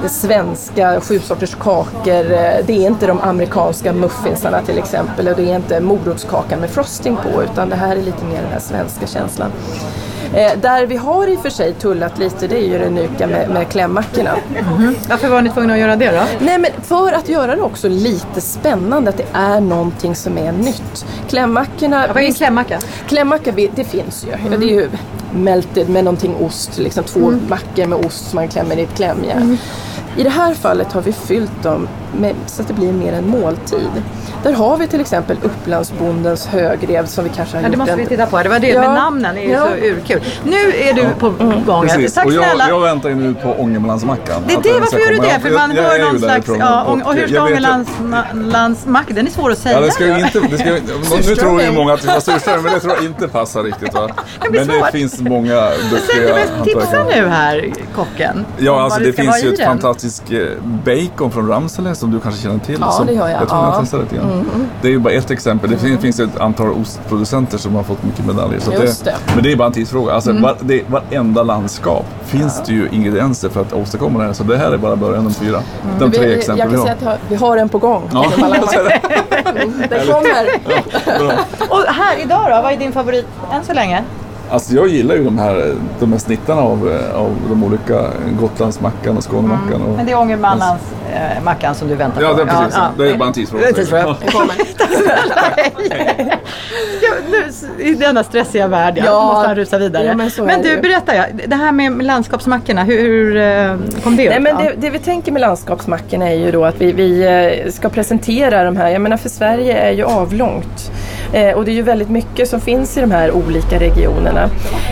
det 0.02 0.08
svenska, 0.08 1.00
sju 1.00 1.18
sorters 1.18 1.54
kakor. 1.54 2.32
Eh, 2.32 2.56
det 2.66 2.72
är 2.72 2.86
inte 2.86 3.06
de 3.06 3.20
amerikanska 3.20 3.92
muffinsarna 3.92 4.62
till 4.62 4.78
exempel 4.78 5.28
och 5.28 5.36
det 5.36 5.50
är 5.50 5.56
inte 5.56 5.80
morotskakan 5.80 6.60
med 6.60 6.70
frosting 6.70 7.16
på 7.16 7.42
utan 7.42 7.68
det 7.68 7.76
här 7.76 7.96
är 7.96 8.02
lite 8.02 8.24
mer 8.24 8.42
den 8.42 8.52
här 8.52 8.60
svenska 8.60 9.06
känslan. 9.06 9.50
Eh, 10.34 10.58
där 10.60 10.86
vi 10.86 10.96
har 10.96 11.26
i 11.26 11.36
och 11.36 11.42
för 11.42 11.50
sig 11.50 11.72
tullat 11.72 12.18
lite 12.18 12.46
det 12.46 12.56
är 12.56 12.68
ju 12.68 12.78
det 12.78 12.86
unika 12.86 13.26
med, 13.26 13.50
med 13.50 13.68
klämmackorna. 13.68 14.36
Mm. 14.58 14.94
Varför 15.08 15.28
var 15.28 15.42
ni 15.42 15.50
tvungna 15.50 15.72
att 15.72 15.78
göra 15.80 15.96
det 15.96 16.10
då? 16.10 16.44
Nej 16.44 16.58
men 16.58 16.70
för 16.82 17.12
att 17.12 17.28
göra 17.28 17.56
det 17.56 17.62
också 17.62 17.88
lite 17.88 18.40
spännande, 18.40 19.10
att 19.10 19.16
det 19.16 19.26
är 19.32 19.60
någonting 19.60 20.14
som 20.14 20.38
är 20.38 20.52
nytt. 20.52 21.06
Klämmackorna... 21.28 22.06
vad 22.06 22.22
är 22.22 22.26
en 22.26 22.34
klämmacka? 22.34 22.78
Klämmacka, 23.06 23.52
det 23.74 23.84
finns 23.84 24.26
ju. 24.26 24.32
Mm. 24.32 24.60
Det 24.60 24.66
är 24.66 24.70
ju 24.70 24.88
melted 25.34 25.88
med 25.88 26.04
någonting 26.04 26.36
ost, 26.36 26.78
liksom 26.78 27.04
två 27.04 27.28
mm. 27.28 27.40
mackor 27.48 27.86
med 27.86 28.06
ost 28.06 28.30
som 28.30 28.36
man 28.36 28.48
klämmer 28.48 28.78
i 28.78 28.82
ett 28.82 28.96
klämjärn. 28.96 29.42
Mm. 29.42 29.56
I 30.16 30.22
det 30.22 30.30
här 30.30 30.54
fallet 30.54 30.92
har 30.92 31.02
vi 31.02 31.12
fyllt 31.12 31.62
dem 31.62 31.88
med, 32.20 32.34
så 32.46 32.62
att 32.62 32.68
det 32.68 32.74
blir 32.74 32.92
mer 32.92 33.12
en 33.12 33.28
måltid. 33.28 34.02
Där 34.42 34.52
har 34.52 34.76
vi 34.76 34.86
till 34.86 35.00
exempel 35.00 35.36
Upplandsbondens 35.42 36.46
högrev 36.46 37.06
som 37.06 37.24
vi 37.24 37.30
kanske 37.30 37.56
har 37.56 37.62
Ja, 37.62 37.68
det 37.68 37.76
måste 37.76 37.92
en... 37.92 37.98
vi 37.98 38.06
titta 38.06 38.26
på. 38.26 38.42
Det 38.42 38.48
var 38.48 38.58
det 38.58 38.68
Ja. 38.68 38.80
med 38.80 38.90
namnen, 38.94 39.34
det 39.34 39.40
är 39.40 39.44
ju 39.44 39.52
Ja. 39.52 39.66
så 39.66 39.86
urkul. 39.86 40.20
Nu 40.44 40.56
är 40.56 40.92
du 40.94 41.04
på 41.18 41.30
gång. 41.66 41.86
här. 41.88 41.94
Precis, 41.96 42.14
Tack 42.14 42.26
och 42.26 42.32
jag, 42.32 42.44
snälla. 42.44 42.68
jag 42.68 42.80
väntar 42.80 43.08
ju 43.08 43.14
nu 43.14 43.34
på 43.34 43.52
Ångermanlandsmackan. 43.58 44.42
Det 44.48 44.54
är 44.54 44.62
det, 44.62 44.80
varför 44.80 44.98
gör 44.98 45.08
du 45.10 45.16
det? 45.16 45.38
För 45.42 45.50
man 45.50 45.70
jag- 45.76 45.82
hör 45.82 45.98
är 45.98 46.04
någon 46.04 46.18
slags... 46.18 46.48
Ja, 46.58 46.82
och, 46.84 47.06
och 47.06 47.14
hur 47.14 47.28
ska 47.28 47.42
Ångerlandsmack... 47.42 49.06
Den 49.08 49.26
är 49.26 49.30
svår 49.30 49.50
att 49.52 49.58
säga. 49.58 49.74
Ja, 49.80 49.86
det 49.86 49.90
ska 49.90 50.06
ju 50.06 50.18
inte, 50.18 50.40
det 50.40 50.58
ska, 50.58 50.68
ju- 50.68 50.80
nu 51.28 51.34
tror 51.36 51.62
ju 51.62 51.72
många 51.72 51.92
att 51.94 52.02
det 52.02 52.08
var 52.08 52.20
surströmming, 52.20 52.62
men 52.64 52.72
det 52.74 52.80
tror 52.80 52.94
jag 52.94 53.04
inte 53.04 53.28
passar 53.28 53.62
riktigt. 53.62 53.94
Va? 53.94 54.08
Det 54.52 54.66
Men 54.66 54.68
det 54.68 54.90
finns 54.92 55.20
många 55.20 55.60
duktiga 55.90 56.34
men 56.34 56.64
tipsa 56.64 56.80
hantverkare. 56.96 57.22
nu 57.22 57.28
här, 57.28 57.72
kocken. 57.94 58.44
Ja, 58.58 58.82
alltså 58.82 59.00
det 59.00 59.12
finns 59.12 59.44
ju 59.44 59.52
ett 59.52 59.64
fantastiskt 59.64 60.22
eh, 60.32 60.38
bacon 60.62 61.30
från 61.32 61.48
Ramsele 61.48 61.94
som 61.94 62.10
du 62.10 62.20
kanske 62.20 62.42
känner 62.42 62.58
till. 62.58 62.76
Ja, 62.80 63.04
det 63.06 63.12
gör 63.12 63.28
jag. 63.28 63.40
Jag 63.42 63.48
tror 63.48 63.60
Ja. 63.60 63.72
jag 63.72 63.80
testar 63.82 63.98
lite 63.98 64.16
grann. 64.16 64.27
Det 64.82 64.88
är 64.88 64.92
ju 64.92 64.98
bara 64.98 65.12
ett 65.12 65.30
exempel. 65.30 65.70
Det 65.70 65.78
finns, 65.78 66.00
finns 66.00 66.20
ett 66.20 66.40
antal 66.40 66.70
ostproducenter 66.72 67.58
som 67.58 67.74
har 67.74 67.82
fått 67.82 68.02
mycket 68.02 68.26
medaljer. 68.26 68.60
Så 68.60 68.72
Just 68.72 69.04
det. 69.04 69.14
Men 69.34 69.42
det 69.44 69.52
är 69.52 69.56
bara 69.56 69.66
en 69.66 69.72
tidsfråga. 69.72 70.12
Alltså, 70.12 70.32
var, 70.32 70.56
det, 70.60 70.82
varenda 70.88 71.42
landskap 71.42 72.06
finns 72.24 72.62
det 72.66 72.72
ju 72.72 72.88
ingredienser 72.92 73.48
för 73.48 73.60
att 73.60 73.72
åstadkomma 73.72 74.18
det 74.18 74.24
här. 74.26 74.32
Så 74.32 74.42
det 74.44 74.56
här 74.56 74.72
är 74.72 74.76
bara 74.78 74.96
början, 74.96 75.24
de 75.24 75.34
fyra. 75.34 75.60
De 75.98 76.10
tre 76.10 76.20
vi, 76.20 76.30
jag 76.30 76.38
exempel 76.38 76.62
kan 76.62 76.70
vi 76.70 76.76
har. 76.76 76.84
säga 76.84 76.96
att 76.96 77.02
jag- 77.02 77.16
vi 77.28 77.36
har 77.36 77.56
en 77.56 77.68
på 77.68 77.78
gång. 77.78 78.10
Ja, 78.12 78.26
det. 78.72 79.00
Den 79.90 80.06
kommer. 80.06 81.18
Bra. 81.18 81.32
Och 81.68 81.84
här 81.86 82.16
idag 82.22 82.44
då, 82.50 82.62
vad 82.62 82.72
är 82.72 82.76
din 82.76 82.92
favorit 82.92 83.26
än 83.52 83.64
så 83.64 83.72
länge? 83.72 84.02
Alltså 84.50 84.74
jag 84.74 84.88
gillar 84.88 85.14
ju 85.14 85.24
de 85.24 85.38
här, 85.38 85.74
de 86.00 86.12
här 86.12 86.18
snittarna 86.18 86.62
av, 86.62 86.98
av 87.14 87.36
de 87.48 87.64
olika 87.64 88.06
Gotlandsmackan 88.40 89.16
och 89.16 89.30
Skånemackan. 89.30 89.82
Och, 89.82 89.96
Men 89.96 90.06
det 90.06 90.12
är 90.12 90.18
Ångermannans 90.18 90.80
eh, 91.14 91.42
mackan 91.44 91.74
som 91.74 91.88
du 91.88 91.94
väntar 91.94 92.22
Ja, 92.22 92.28
på. 92.28 92.36
det 92.36 92.42
är 92.42 92.46
precis. 92.46 92.78
Det 92.98 93.10
är 93.10 93.16
bara 93.16 93.28
en 93.28 93.32
tidsfråga. 93.34 93.60
Det 93.62 93.66
är 93.66 93.68
en 93.68 93.74
tidsfråga. 93.74 94.16
Ja, 97.02 97.38
I 97.78 97.94
denna 97.94 98.24
stressiga 98.24 98.66
värld, 98.68 98.94
ja, 98.98 99.04
Ja. 99.04 99.24
måste 99.26 99.46
han 99.48 99.56
rusa 99.56 99.78
vidare. 99.78 100.04
Ja, 100.04 100.14
men 100.14 100.30
men 100.46 100.62
du, 100.62 100.80
berätta, 100.80 101.16
ja, 101.16 101.24
det 101.46 101.56
här 101.56 101.72
med 101.72 102.02
landskapsmackorna, 102.04 102.84
hur, 102.84 102.98
hur 102.98 103.36
eh, 103.36 103.76
kom 104.04 104.16
det 104.16 104.28
Nej, 104.28 104.36
ut? 104.36 104.42
men 104.42 104.56
det, 104.56 104.72
det 104.76 104.90
vi 104.90 104.98
tänker 104.98 105.32
med 105.32 105.40
landskapsmackorna 105.40 106.28
är 106.30 106.34
ju 106.36 106.50
då 106.50 106.64
att 106.64 106.80
vi, 106.80 106.92
vi 106.92 107.22
eh, 107.64 107.70
ska 107.72 107.88
presentera 107.88 108.64
de 108.64 108.76
här. 108.76 108.88
Jag 108.88 109.00
menar 109.02 109.16
för 109.16 109.28
Sverige 109.28 109.78
är 109.78 109.92
ju 109.92 110.04
avlångt. 110.04 110.90
Eh, 111.32 111.56
och 111.56 111.64
det 111.64 111.70
är 111.70 111.74
ju 111.74 111.82
väldigt 111.82 112.10
mycket 112.10 112.48
som 112.48 112.60
finns 112.60 112.96
i 112.96 113.00
de 113.00 113.10
här 113.10 113.32
olika 113.32 113.80
regionerna. 113.80 114.50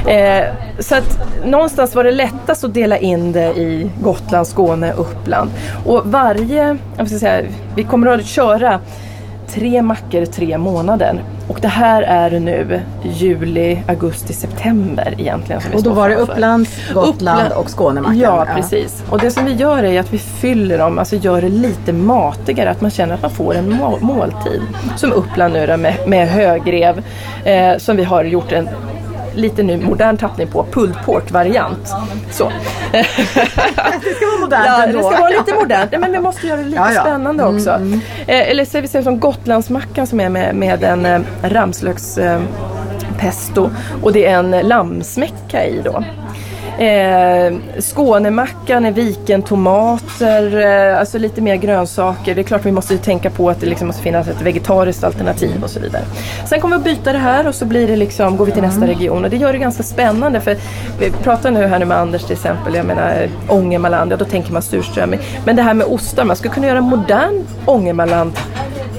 Eh, 0.08 0.44
så 0.78 0.94
att 0.94 1.18
någonstans 1.44 1.94
var 1.94 2.04
det 2.04 2.10
lättast 2.10 2.64
att 2.64 2.74
dela 2.74 2.98
in 2.98 3.32
det 3.32 3.46
i 3.46 3.90
Gotland, 4.00 4.46
Skåne, 4.46 4.92
Uppland. 4.92 5.50
Och 5.84 6.02
varje, 6.04 6.76
jag 6.96 7.08
ska 7.08 7.18
säga, 7.18 7.48
vi 7.76 7.84
kommer 7.84 8.06
att 8.06 8.26
köra 8.26 8.80
tre 9.48 9.82
mackor 9.82 10.24
tre 10.24 10.58
månader. 10.58 11.22
Och 11.48 11.58
det 11.60 11.68
här 11.68 12.02
är 12.02 12.40
nu 12.40 12.80
juli, 13.02 13.78
augusti, 13.88 14.32
september 14.32 15.14
egentligen. 15.18 15.60
Som 15.60 15.70
vi 15.70 15.76
och 15.78 15.82
då 15.82 15.90
var 15.90 16.08
det. 16.08 16.14
Upplands, 16.16 16.70
Gotland 16.94 17.14
Uppland- 17.14 17.52
och 17.52 17.70
Skånemackan? 17.78 18.18
Ja, 18.18 18.46
precis. 18.56 19.04
Och 19.10 19.18
det 19.18 19.30
som 19.30 19.44
vi 19.44 19.52
gör 19.52 19.82
är 19.82 20.00
att 20.00 20.12
vi 20.12 20.18
fyller 20.18 20.78
dem, 20.78 20.98
alltså 20.98 21.16
gör 21.16 21.40
det 21.42 21.48
lite 21.48 21.92
matigare, 21.92 22.70
att 22.70 22.80
man 22.80 22.90
känner 22.90 23.14
att 23.14 23.22
man 23.22 23.30
får 23.30 23.54
en 23.54 23.72
må- 23.76 23.98
måltid. 24.00 24.62
Som 24.96 25.12
Uppland 25.12 25.52
nu 25.54 25.66
då 25.66 25.76
med, 25.76 25.94
med 26.06 26.28
högrev, 26.28 27.02
eh, 27.44 27.76
som 27.78 27.96
vi 27.96 28.04
har 28.04 28.24
gjort 28.24 28.52
en 28.52 28.68
lite 29.36 29.62
nu 29.62 29.76
modern 29.76 30.16
tappning 30.16 30.46
på, 30.48 30.66
pulled 30.72 30.96
pork 31.04 31.30
variant. 31.30 31.88
Så. 32.30 32.52
Det 32.92 34.14
ska 34.16 34.26
vara 34.26 34.40
modernt 34.40 34.64
Ja, 34.66 34.76
det 34.78 34.84
ändå. 34.84 35.10
ska 35.10 35.20
vara 35.20 35.30
lite 35.30 35.54
modernt, 35.54 35.90
men 35.98 36.12
vi 36.12 36.18
måste 36.20 36.46
göra 36.46 36.56
det 36.56 36.64
lite 36.64 36.76
Ja, 36.76 36.92
ja. 36.92 37.00
spännande 37.00 37.44
också. 37.44 37.70
Eh, 38.26 38.50
eller 38.50 38.64
så 38.64 38.80
vi 38.80 38.88
säger 38.88 39.02
som 39.02 39.20
Gotlandsmackan 39.20 40.06
som 40.06 40.20
är 40.20 40.28
med, 40.28 40.54
med 40.54 40.84
en 40.84 41.06
eh, 41.06 41.20
ramslöks 41.42 42.18
eh, 42.18 42.40
pesto 43.18 43.70
och 44.02 44.12
det 44.12 44.26
är 44.26 44.38
en 44.38 44.50
lammsmäcka 44.50 45.64
i 45.66 45.80
då. 45.84 46.04
Eh, 46.78 47.54
Skånemackan 47.78 48.84
är 48.84 48.92
viken 48.92 49.42
tomater, 49.42 50.56
eh, 50.56 51.00
alltså 51.00 51.18
lite 51.18 51.40
mer 51.40 51.56
grönsaker. 51.56 52.34
Det 52.34 52.40
är 52.40 52.42
klart 52.42 52.66
vi 52.66 52.72
måste 52.72 52.92
ju 52.92 52.98
tänka 52.98 53.30
på 53.30 53.50
att 53.50 53.60
det 53.60 53.66
liksom 53.66 53.86
måste 53.86 54.02
finnas 54.02 54.28
ett 54.28 54.42
vegetariskt 54.42 55.04
alternativ 55.04 55.64
och 55.64 55.70
så 55.70 55.80
vidare. 55.80 56.02
Sen 56.46 56.60
kommer 56.60 56.76
vi 56.76 56.80
att 56.80 56.98
byta 56.98 57.12
det 57.12 57.18
här 57.18 57.46
och 57.46 57.54
så 57.54 57.64
blir 57.64 57.86
det 57.86 57.96
liksom, 57.96 58.36
går 58.36 58.46
vi 58.46 58.52
till 58.52 58.62
nästa 58.62 58.86
region 58.86 59.24
och 59.24 59.30
det 59.30 59.36
gör 59.36 59.52
det 59.52 59.58
ganska 59.58 59.82
spännande 59.82 60.40
för 60.40 60.56
vi 61.00 61.10
pratar 61.10 61.50
nu 61.50 61.66
här 61.66 61.78
nu 61.78 61.84
med 61.84 61.98
Anders 61.98 62.22
till 62.22 62.32
exempel, 62.32 62.74
jag 62.74 62.86
menar 62.86 63.28
Ångermanland, 63.48 64.12
ja 64.12 64.16
då 64.16 64.24
tänker 64.24 64.52
man 64.52 64.62
surströmming. 64.62 65.20
Men 65.44 65.56
det 65.56 65.62
här 65.62 65.74
med 65.74 65.86
ostar, 65.86 66.24
man 66.24 66.36
skulle 66.36 66.54
kunna 66.54 66.66
göra 66.66 66.78
en 66.78 66.84
modern 66.84 67.46
Ångermanland 67.64 68.32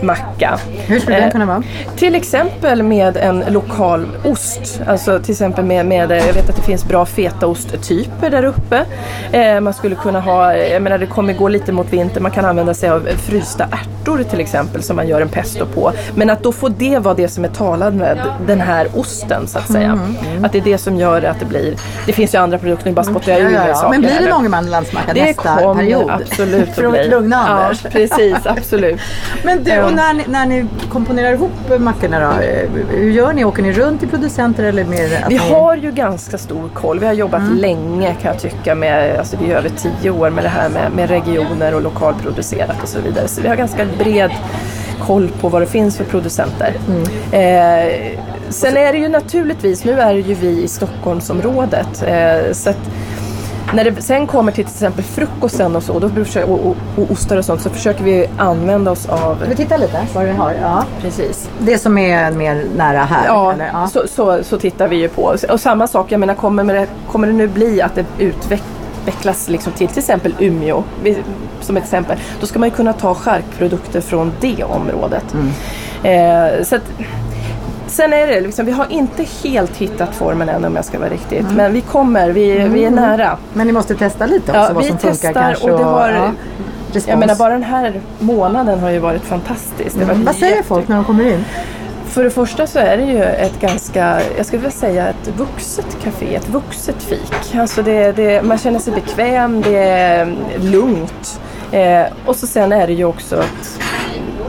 macka. 0.03 0.59
Hur 0.87 0.99
skulle 0.99 1.15
den 1.15 1.25
Eh, 1.25 1.31
kunna 1.31 1.45
vara? 1.45 1.63
Till 1.95 2.15
exempel 2.15 2.83
med 2.83 3.17
en 3.17 3.43
lokal 3.49 4.07
ost. 4.23 4.81
Alltså 4.87 5.19
till 5.19 5.31
exempel 5.31 5.65
med, 5.65 5.85
med 5.85 6.11
jag 6.11 6.33
vet 6.33 6.49
att 6.49 6.55
det 6.55 6.61
finns 6.61 6.85
bra 6.87 7.05
fetaosttyper 7.05 8.29
där 8.29 8.43
uppe. 8.45 8.85
Eh, 9.31 9.59
man 9.59 9.73
skulle 9.73 9.95
kunna 9.95 10.19
ha, 10.19 10.53
jag 10.55 10.81
menar 10.81 10.97
det 10.97 11.05
kommer 11.05 11.33
gå 11.33 11.47
lite 11.47 11.71
mot 11.71 11.93
vinter, 11.93 12.21
man 12.21 12.31
kan 12.31 12.45
använda 12.45 12.73
sig 12.73 12.89
av 12.89 13.07
frysta 13.17 13.63
ärtor 13.63 14.23
till 14.29 14.39
exempel 14.39 14.83
som 14.83 14.95
man 14.95 15.07
gör 15.07 15.21
en 15.21 15.29
pesto 15.29 15.65
på. 15.65 15.91
Men 16.15 16.29
att 16.29 16.43
då 16.43 16.51
få 16.51 16.69
det 16.69 16.99
vara 16.99 17.13
det 17.13 17.27
som 17.27 17.45
är 17.45 17.49
talad 17.49 17.93
med 17.95 18.17
den 18.47 18.61
här 18.61 18.87
osten 18.95 19.47
så 19.47 19.57
att 19.59 19.71
säga. 19.71 19.99
Att 20.43 20.51
det 20.51 20.57
är 20.57 20.61
det 20.61 20.77
som 20.77 20.95
gör 20.97 21.23
att 21.23 21.39
det 21.39 21.45
blir, 21.45 21.75
det 22.05 22.13
finns 22.13 22.33
ju 22.35 22.39
andra 22.39 22.57
produkter, 22.57 22.85
nu 22.89 22.93
bara 22.95 23.03
spottar 23.05 23.31
jag 23.31 23.41
ur 23.41 23.45
Ja, 23.51 23.59
mig 23.59 23.67
ja, 23.69 23.75
saker. 23.75 23.89
Men 23.89 23.99
blir 23.99 24.09
det 24.09 24.15
här 24.15 24.21
en 24.23 24.29
nu. 24.29 24.35
Ångermanlandsmacka 24.35 25.13
det 25.13 25.23
nästa 25.25 25.55
kommer 25.55 25.75
period? 25.83 26.11
absolut 26.11 26.69
För 26.75 26.81
att 26.83 26.87
att 26.93 26.99
bli. 26.99 27.09
lugna 27.09 27.45
Ja, 27.47 27.53
Anders. 27.65 27.81
precis, 27.81 28.37
absolut. 28.45 28.99
Men 29.43 29.63
du, 29.63 29.81
och 29.87 29.93
när 29.93 30.13
ni, 30.13 30.23
när 30.27 30.45
ni 30.45 30.65
komponerar 30.89 31.33
ihop 31.33 31.79
mackorna 31.79 32.19
då, 32.19 32.41
eh, 32.41 32.69
hur 32.89 33.11
gör 33.11 33.33
ni? 33.33 33.45
Åker 33.45 33.63
ni 33.63 33.71
runt 33.71 33.99
till 33.99 34.09
producenter 34.09 34.63
eller 34.63 34.83
mer? 34.85 35.25
Vi 35.29 35.37
har 35.37 35.75
ju 35.75 35.91
ganska 35.91 36.37
stor 36.37 36.69
koll. 36.73 36.99
Vi 36.99 37.05
har 37.05 37.13
jobbat 37.13 37.41
länge 37.51 38.15
kan 38.21 38.31
jag 38.31 38.41
tycka 38.41 38.75
med, 38.75 39.19
alltså 39.19 39.37
det 39.37 39.51
är 39.51 39.55
över 39.55 39.69
tio 39.69 40.11
år 40.11 40.29
med 40.29 40.43
det 40.43 40.49
här 40.49 40.69
med, 40.69 40.91
med 40.91 41.09
regioner 41.09 41.75
och 41.75 41.81
lokalproducerat 41.81 42.83
och 42.83 42.89
så 42.89 42.99
vidare. 42.99 43.27
Så 43.27 43.41
vi 43.41 43.47
har 43.47 43.55
ganska 43.55 43.85
bred 43.97 44.31
koll 44.99 45.29
på 45.41 45.49
vad 45.49 45.61
det 45.61 45.65
finns 45.65 45.97
för 45.97 46.03
producenter. 46.03 46.73
Eh, 47.31 48.17
sen 48.49 48.77
är 48.77 48.93
det 48.93 48.97
ju 48.97 49.09
naturligtvis, 49.09 49.83
nu 49.83 49.99
är 49.99 50.13
det 50.13 50.19
ju 50.19 50.33
vi 50.33 50.63
i 50.63 50.67
Stockholmsområdet. 50.67 52.03
Eh, 52.07 52.51
så 52.53 52.69
att 52.69 52.89
när 53.73 53.83
det 53.83 54.01
sen 54.01 54.27
kommer 54.27 54.51
till 54.51 54.65
till 54.65 54.73
exempel 54.73 55.03
frukosten 55.03 55.75
och 55.75 55.83
så, 55.83 55.99
då 55.99 56.09
försöker, 56.09 56.49
och, 56.49 56.65
och, 56.65 56.75
och 56.95 57.11
ostar 57.11 57.37
och 57.37 57.45
sånt, 57.45 57.61
så 57.61 57.69
försöker 57.69 58.03
vi 58.03 58.27
använda 58.37 58.91
oss 58.91 59.09
av 59.09 59.35
Ska 59.35 59.49
vi 59.49 59.55
titta 59.55 59.77
lite 59.77 60.07
vad 60.13 60.25
vi 60.25 60.31
har? 60.31 60.53
Ja. 60.61 60.83
Precis. 61.01 61.49
Det 61.59 61.77
som 61.77 61.97
är 61.97 62.31
mer 62.31 62.65
nära 62.75 63.03
här? 63.03 63.25
Ja, 63.25 63.55
ja. 63.73 63.87
Så, 63.87 64.07
så, 64.07 64.43
så 64.43 64.57
tittar 64.57 64.87
vi 64.87 64.95
ju 64.95 65.09
på. 65.09 65.35
Och 65.49 65.59
samma 65.59 65.87
sak, 65.87 66.11
jag 66.11 66.19
menar 66.19 66.33
kommer 66.33 66.73
det, 66.73 66.87
kommer 67.11 67.27
det 67.27 67.33
nu 67.33 67.47
bli 67.47 67.81
att 67.81 67.95
det 67.95 68.05
utvecklas 68.19 69.49
liksom 69.49 69.73
till 69.73 69.87
till 69.87 69.99
exempel 69.99 70.35
Umeå 70.39 70.83
som 71.61 71.77
exempel. 71.77 72.17
Då 72.39 72.45
ska 72.47 72.59
man 72.59 72.69
ju 72.69 72.75
kunna 72.75 72.93
ta 72.93 73.15
charkprodukter 73.15 74.01
från 74.01 74.31
det 74.41 74.63
området. 74.63 75.35
Eh, 76.03 76.63
så 76.63 76.75
att, 76.75 76.91
sen 77.87 78.13
är 78.13 78.27
det 78.27 78.41
liksom, 78.41 78.65
vi 78.65 78.71
har 78.71 78.85
inte 78.89 79.25
helt 79.43 79.77
hittat 79.77 80.15
formen 80.15 80.49
än 80.49 80.65
om 80.65 80.75
jag 80.75 80.85
ska 80.85 80.99
vara 80.99 81.09
riktigt. 81.09 81.45
Men 81.55 81.73
vi 81.73 81.81
kommer, 81.81 82.29
vi, 82.29 82.59
vi 82.59 82.85
är 82.85 82.91
nära. 82.91 83.37
Men 83.53 83.67
ni 83.67 83.73
måste 83.73 83.95
testa 83.95 84.25
lite 84.25 84.51
också 84.51 84.61
Ja, 84.61 84.69
vad 84.73 84.83
vi 84.83 84.89
som 84.89 84.97
funkar 84.97 85.33
kanske? 85.33 85.71
och 85.71 85.77
det 85.77 85.83
har- 85.83 86.09
ja, 86.09 86.31
respons. 86.87 87.07
Jag 87.07 87.19
menar 87.19 87.35
bara 87.35 87.53
den 87.53 87.63
här 87.63 88.01
månaden 88.19 88.79
har 88.79 88.89
ju 88.89 88.99
varit 88.99 89.21
fantastisk. 89.23 89.97
Har 89.97 90.05
varit 90.05 90.17
Vad 90.17 90.35
säger 90.35 90.55
jätte- 90.55 90.67
folk 90.67 90.87
när 90.87 90.95
de 90.95 91.05
kommer 91.05 91.25
in? 91.33 91.45
För 92.05 92.23
det 92.23 92.29
första 92.29 92.67
så 92.67 92.79
är 92.79 92.97
det 92.97 93.03
ju 93.03 93.23
ett 93.23 93.59
ganska, 93.59 94.19
jag 94.37 94.45
skulle 94.45 94.59
vilja 94.61 94.71
säga 94.77 95.07
ett 95.07 95.27
vuxet 95.37 95.97
café, 96.03 96.35
ett 96.35 96.49
vuxet 96.49 97.03
fik. 97.03 97.55
Alltså 97.55 97.83
det, 97.83 98.11
det, 98.11 98.41
man 98.45 98.57
känner 98.57 98.79
sig 98.79 98.93
bekväm, 98.93 99.61
det 99.61 99.77
är 99.77 100.35
lugnt. 100.59 101.41
Eh, 101.71 102.03
och 102.25 102.35
så 102.35 102.47
sen 102.47 102.71
är 102.71 102.87
det 102.87 102.93
ju 102.93 103.05
också 103.05 103.35
att 103.35 103.79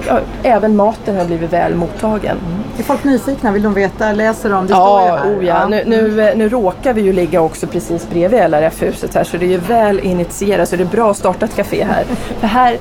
ja, 0.09 0.21
även 0.43 0.77
maten 0.77 1.17
har 1.17 1.25
blivit 1.25 1.53
väl 1.53 1.75
mottagen. 1.75 2.37
Är 2.79 2.83
folk 2.83 3.05
nyfikna? 3.05 3.53
Vill 3.53 3.63
de 3.63 3.75
veta? 3.75 4.13
Läser 4.13 4.51
de? 4.51 4.67
Det 4.67 4.75
står 4.75 5.01
ju 5.01 5.07
Ja, 5.07 5.17
här. 5.17 5.39
oh 5.39 5.45
ja. 5.45 5.69
Nu, 5.69 5.83
nu, 5.87 6.33
nu 6.37 6.49
råkar 6.49 6.93
vi 6.93 7.01
ju 7.03 7.13
ligga 7.13 7.41
också 7.41 7.67
precis 7.67 8.09
bredvid 8.11 8.41
LRF-huset 8.41 9.15
här 9.15 9.25
så 9.25 9.37
det 9.37 9.45
är 9.47 9.51
ju 9.51 9.59
väl 9.59 10.01
initierat 10.01 10.69
så 10.69 10.77
det 10.77 10.83
är 10.83 10.87
bra 10.87 11.11
att 11.11 11.17
starta 11.17 11.45
ett 11.45 11.57
café 11.57 11.85
här. 11.85 12.05
För 12.41 12.47
här 12.47 12.79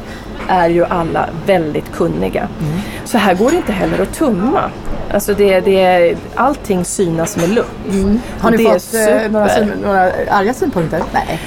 är 0.47 0.69
ju 0.69 0.85
alla 0.85 1.29
väldigt 1.45 1.91
kunniga. 1.93 2.47
Så 3.05 3.17
här 3.17 3.33
går 3.35 3.49
det 3.51 3.57
inte 3.57 3.71
heller 3.71 4.01
att 4.01 4.13
tumma. 4.13 4.61
Alltså 5.13 5.33
det, 5.33 5.59
det, 5.59 6.15
allting 6.35 6.85
synas 6.85 7.37
med 7.37 7.49
lupp. 7.49 7.71
Har 8.39 8.51
ni 8.51 8.57
fått 8.57 8.93
eh, 8.93 9.31
några, 9.31 9.47
några 9.83 10.11
arga 10.29 10.53
synpunkter? 10.53 11.03
Nej. 11.13 11.39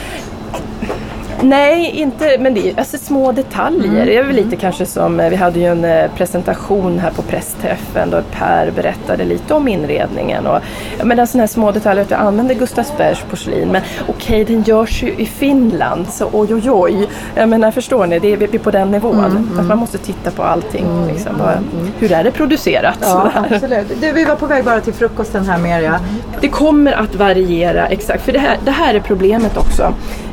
Nej, 1.43 1.91
inte, 1.95 2.37
men 2.39 2.55
det 2.55 2.71
är 2.71 2.79
alltså 2.79 2.99
små 2.99 3.33
detaljer. 3.33 3.85
Mm. 3.93 4.07
Det 4.07 4.17
är 4.17 4.23
väl 4.23 4.37
lite 4.37 4.57
kanske 4.57 4.87
som, 4.87 5.21
eh, 5.21 5.31
vi 5.31 5.37
hade 5.37 5.59
ju 5.61 5.67
en 5.67 5.85
eh, 5.85 6.11
presentation 6.17 6.99
här 6.99 7.11
på 7.11 7.23
pressträffen 7.23 8.11
då 8.11 8.23
Per 8.33 8.71
berättade 8.71 9.25
lite 9.25 9.55
om 9.55 9.69
inredningen. 9.69 10.47
Och, 10.47 10.59
ja, 10.99 11.05
men 11.05 11.27
sådana 11.27 11.43
här 11.43 11.47
små 11.47 11.73
detaljer, 11.73 12.05
att 12.05 12.11
jag 12.11 12.21
använder 12.21 12.55
Gustavsbergs 12.55 13.25
porslin. 13.31 13.69
Men 13.69 13.83
okej, 14.09 14.45
den 14.45 14.63
görs 14.63 15.03
ju 15.03 15.15
i 15.15 15.27
Finland, 15.27 16.07
så 16.09 16.29
oj 16.33 16.55
oj 16.55 16.71
oj. 16.71 17.09
Jag 17.35 17.49
menar, 17.49 17.71
förstår 17.71 18.07
ni, 18.07 18.19
det 18.19 18.33
är 18.33 18.37
vi 18.37 18.45
är 18.45 18.59
på 18.59 18.71
den 18.71 18.91
nivån. 18.91 19.25
Mm, 19.25 19.59
Att 19.59 19.67
man 19.67 19.79
måste 19.79 19.99
titta 19.99 20.31
på 20.31 20.43
allting. 20.43 20.87
Liksom, 21.13 21.39
bara, 21.39 21.59
hur 21.99 22.13
är 22.13 22.25
det 22.25 22.31
producerat? 22.31 22.99
Ja, 23.01 23.31
absolut. 23.51 24.01
Du, 24.01 24.13
vi 24.13 24.25
var 24.25 24.37
på 24.37 24.47
väg 24.47 24.65
bara 24.65 24.81
till 24.81 24.93
frukosten 24.93 25.45
här 25.49 25.59
med 25.59 25.83
er. 25.83 25.93
Det 26.41 26.49
kommer 26.49 26.93
att 26.93 27.15
variera 27.15 27.87
exakt, 27.87 28.25
för 28.25 28.33
det 28.33 28.39
här, 28.39 28.57
det 28.65 28.71
här 28.71 28.95
är 28.95 29.01
problemet 29.01 29.57
också. 29.57 29.83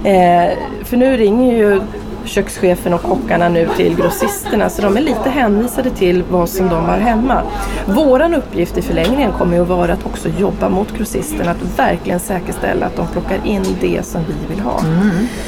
Eh, 0.03 0.57
för 0.83 0.96
nu 0.99 1.17
ringer 1.17 1.57
ju 1.57 1.81
kökschefen 2.25 2.93
och 2.93 3.01
kockarna 3.01 3.49
nu 3.49 3.69
till 3.77 3.95
grossisterna 3.95 4.69
så 4.69 4.81
de 4.81 4.97
är 4.97 5.01
lite 5.01 5.29
hänvisade 5.29 5.89
till 5.89 6.23
vad 6.31 6.49
som 6.49 6.69
de 6.69 6.85
har 6.85 6.97
hemma. 6.97 7.41
Våran 7.85 8.33
uppgift 8.33 8.77
i 8.77 8.81
förlängningen 8.81 9.31
kommer 9.31 9.55
ju 9.55 9.61
att 9.61 9.67
vara 9.67 9.93
att 9.93 10.05
också 10.05 10.29
jobba 10.39 10.69
mot 10.69 10.97
grossisterna, 10.97 11.51
att 11.51 11.79
verkligen 11.79 12.19
säkerställa 12.19 12.85
att 12.85 12.95
de 12.95 13.07
plockar 13.07 13.39
in 13.43 13.63
det 13.81 14.05
som 14.05 14.21
vi 14.27 14.53
vill 14.55 14.63
ha. 14.63 14.81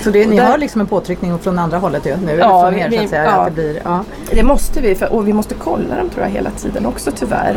Så 0.04 0.10
det, 0.12 0.28
ni 0.28 0.36
Där- 0.38 0.46
har 0.46 0.58
liksom 0.58 0.82
en 0.82 0.88
påtryckning 0.88 1.40
från 1.40 1.60
andra 1.60 1.78
hållet 1.78 2.06
ju, 2.06 2.16
nu? 2.26 2.36
Ja, 2.40 2.62
från 2.62 2.80
er 2.80 2.90
vi- 2.90 3.08
säga? 3.08 3.44
det 3.46 3.52
blir, 3.52 3.82
ja. 3.84 4.04
Det 4.32 4.44
måste 4.44 4.82
vi, 4.82 4.96
för, 4.96 5.14
och 5.14 5.28
vi 5.28 5.34
måste 5.34 5.54
kolla 5.56 5.96
dem 5.96 6.10
tror 6.10 6.26
jag 6.26 6.32
hela 6.32 6.50
tiden 6.50 6.86
också 6.86 7.12
tyvärr. 7.16 7.56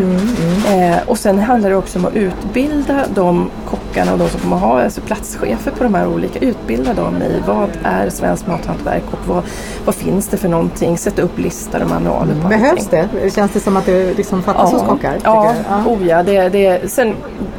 Eh, 0.68 1.08
och 1.08 1.18
sen 1.18 1.38
handlar 1.38 1.70
det 1.70 1.76
också 1.76 1.98
om 1.98 2.04
att 2.06 2.14
utbilda 2.16 3.04
de 3.14 3.50
kockarna 3.70 3.81
och 4.00 4.18
de 4.18 4.28
som 4.28 4.40
kommer 4.40 4.56
ha 4.56 4.82
alltså 4.82 5.00
platschefer 5.00 5.70
på 5.70 5.84
de 5.84 5.94
här 5.94 6.08
olika, 6.08 6.38
utbilda 6.38 6.94
dem 6.94 7.22
i 7.22 7.42
vad 7.46 7.68
är 7.82 8.10
svenskt 8.10 8.46
mathantverk 8.46 9.02
och 9.10 9.28
vad, 9.28 9.44
vad 9.84 9.94
finns 9.94 10.28
det 10.28 10.36
för 10.36 10.48
någonting, 10.48 10.98
sätta 10.98 11.22
upp 11.22 11.38
listor 11.38 11.82
och 11.82 11.90
manualer 11.90 12.34
på 12.42 12.48
Behövs 12.48 12.88
allting. 12.92 13.08
det? 13.22 13.30
Känns 13.34 13.52
det 13.52 13.60
som 13.60 13.76
att 13.76 13.86
det 13.86 14.16
liksom 14.16 14.42
fattas 14.42 14.72
hos 14.72 14.82
kockar? 14.82 15.18
Ja, 15.24 15.54
ja. 15.68 15.84
oh 15.86 16.06
ja 16.06 16.22
det, 16.22 16.48
det, 16.48 16.90
sen, 16.90 17.14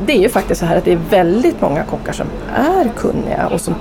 det 0.05 0.13
är 0.13 0.21
ju 0.21 0.29
faktiskt 0.29 0.59
så 0.59 0.65
här 0.65 0.77
att 0.77 0.85
det 0.85 0.91
är 0.91 1.01
väldigt 1.09 1.61
många 1.61 1.83
kockar 1.83 2.13
som 2.13 2.27
är 2.55 2.89
kunniga 2.97 3.47
och 3.47 3.61
som 3.61 3.75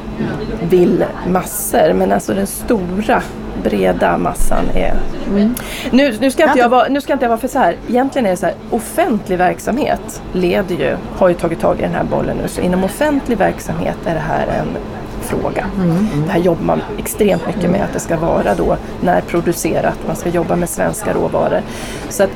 vill 0.70 1.04
massor. 1.28 1.92
Men 1.92 2.12
alltså 2.12 2.34
den 2.34 2.46
stora 2.46 3.22
breda 3.62 4.18
massan 4.18 4.64
är... 4.74 4.94
Mm. 5.28 5.54
Nu, 5.90 6.16
nu, 6.20 6.30
ska 6.30 6.44
inte 6.44 6.58
jag 6.58 6.68
vara, 6.68 6.88
nu 6.88 7.00
ska 7.00 7.12
inte 7.12 7.24
jag 7.24 7.30
vara 7.30 7.40
för 7.40 7.48
så 7.48 7.58
här. 7.58 7.76
Egentligen 7.88 8.26
är 8.26 8.30
det 8.30 8.36
så 8.36 8.46
här, 8.46 8.54
offentlig 8.70 9.38
verksamhet 9.38 10.22
leder 10.32 10.74
ju, 10.74 10.96
har 11.16 11.28
ju 11.28 11.34
tagit 11.34 11.60
tag 11.60 11.78
i 11.78 11.82
den 11.82 11.94
här 11.94 12.04
bollen 12.04 12.36
nu. 12.36 12.48
Så 12.48 12.60
inom 12.60 12.84
offentlig 12.84 13.38
verksamhet 13.38 13.96
är 14.06 14.14
det 14.14 14.20
här 14.20 14.46
en 14.46 14.76
fråga. 15.22 15.66
Mm, 15.76 16.06
Det 16.26 16.32
här 16.32 16.40
jobbar 16.40 16.64
man 16.64 16.82
extremt 16.98 17.46
mycket 17.46 17.70
med 17.70 17.84
att 17.84 17.92
det 17.92 18.00
ska 18.00 18.16
vara 18.16 18.54
då 18.54 18.76
närproducerat. 19.00 19.98
Man 20.06 20.16
ska 20.16 20.28
jobba 20.28 20.56
med 20.56 20.68
svenska 20.68 21.12
råvaror. 21.12 21.60
Så 22.08 22.22
att 22.22 22.30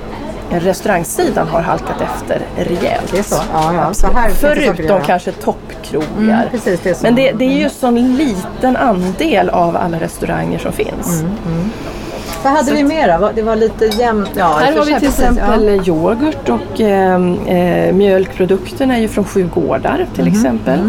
restaurangsidan 0.51 1.49
har 1.49 1.61
halkat 1.61 2.01
efter 2.01 2.41
rejält. 2.57 3.13
Det 3.13 3.19
är 3.19 3.23
så? 3.23 3.37
Ja, 3.53 3.75
ja. 3.75 3.95
Så 3.95 4.07
här 4.07 4.31
Förutom 4.31 5.01
kanske 5.07 5.33
toppkrogar. 5.33 6.07
Mm, 6.19 6.39
precis, 6.51 6.81
det 6.83 6.91
är 6.91 6.95
så. 6.95 7.03
Men 7.03 7.15
det, 7.15 7.33
det 7.33 7.45
är 7.45 7.59
ju 7.59 7.69
sån 7.71 8.17
liten 8.17 8.77
andel 8.77 9.49
av 9.51 9.77
alla 9.77 10.01
restauranger 10.01 10.59
som 10.59 10.73
finns. 10.73 11.21
Mm, 11.23 11.71
Vad 12.43 12.53
hade 12.53 12.73
vi 12.73 12.85
mera? 12.85 13.19
Vad- 13.19 13.35
Det 13.35 13.43
var 13.43 13.57
lite 13.57 13.85
jämnt. 13.87 14.31
Ja, 14.37 14.57
Här 14.61 14.77
har 14.77 14.85
vi 14.85 14.95
till 14.99 15.09
exempel 15.09 15.81
yoghurt 15.89 16.49
och 16.49 16.81
eh, 16.81 17.15
eh, 17.47 17.93
mjölkprodukterna 17.95 18.97
är 18.97 19.01
ju 19.01 19.09
från 19.09 19.25
Sju 19.25 19.49
gårdar 19.55 20.07
till 20.15 20.27
exempel. 20.29 20.79
Eh, 20.81 20.87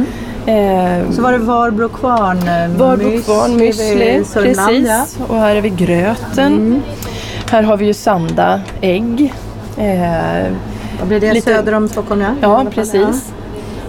Ja. 0.98 1.12
Så 1.16 1.22
var 1.22 1.32
det 1.32 1.38
Varbro 1.38 1.90
Kvarn. 1.90 2.38
eh, 2.38 2.78
Varbro 2.78 3.22
Kvarn, 3.22 3.52
müsli, 3.62 4.24
ja. 4.36 4.40
Mm. 4.42 4.56
precis. 4.56 5.18
Och 5.28 5.36
här 5.40 5.56
har 5.56 5.62
vi 5.62 5.70
gröten. 5.70 6.82
Här 7.52 7.64
har 7.64 7.78
vi 7.78 7.86
ju 7.86 7.94
Sanda 7.94 8.62
ägg. 8.82 9.34
Eh, 9.78 10.52
Vad 11.00 11.08
blir 11.08 11.20
det? 11.20 11.34
Lite- 11.34 11.52
Söder 11.56 11.74
om 11.74 11.88
Stockholm 11.90 12.22
ja? 12.22 12.30
Ja, 12.42 12.66
precis. 12.72 13.34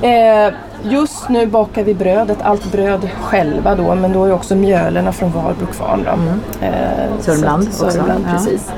Eh, 0.03 0.53
just 0.83 1.29
nu 1.29 1.47
bakar 1.47 1.83
vi 1.83 1.95
brödet, 1.95 2.39
allt 2.43 2.73
bröd 2.73 3.09
själva 3.23 3.75
då, 3.75 3.95
men 3.95 4.13
då 4.13 4.25
är 4.25 4.33
också 4.33 4.55
mjölerna 4.55 5.13
från 5.13 5.33
Varbro 5.33 5.67
Kvarn. 5.67 6.05
Då. 6.05 6.11
Eh, 6.67 6.69
Mm. 6.69 7.21
Sörmland 7.21 7.69
så 7.73 7.85
också, 7.87 7.97
Sörmland, 7.99 8.25
ja. 8.29 8.33
precis. 8.33 8.71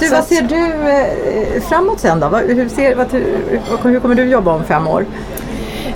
Du, 0.00 0.08
vad 0.08 0.24
ser 0.24 0.42
du 0.42 0.90
eh, 0.90 1.62
framåt 1.62 2.00
sen 2.00 2.20
då? 2.20 2.26
Hur, 2.26 2.68
ser, 2.68 2.94
vad, 2.94 3.06
hur, 3.12 3.60
hur 3.82 4.00
kommer 4.00 4.14
du 4.14 4.24
jobba 4.24 4.52
om 4.52 4.64
fem 4.64 4.88
år? 4.88 5.06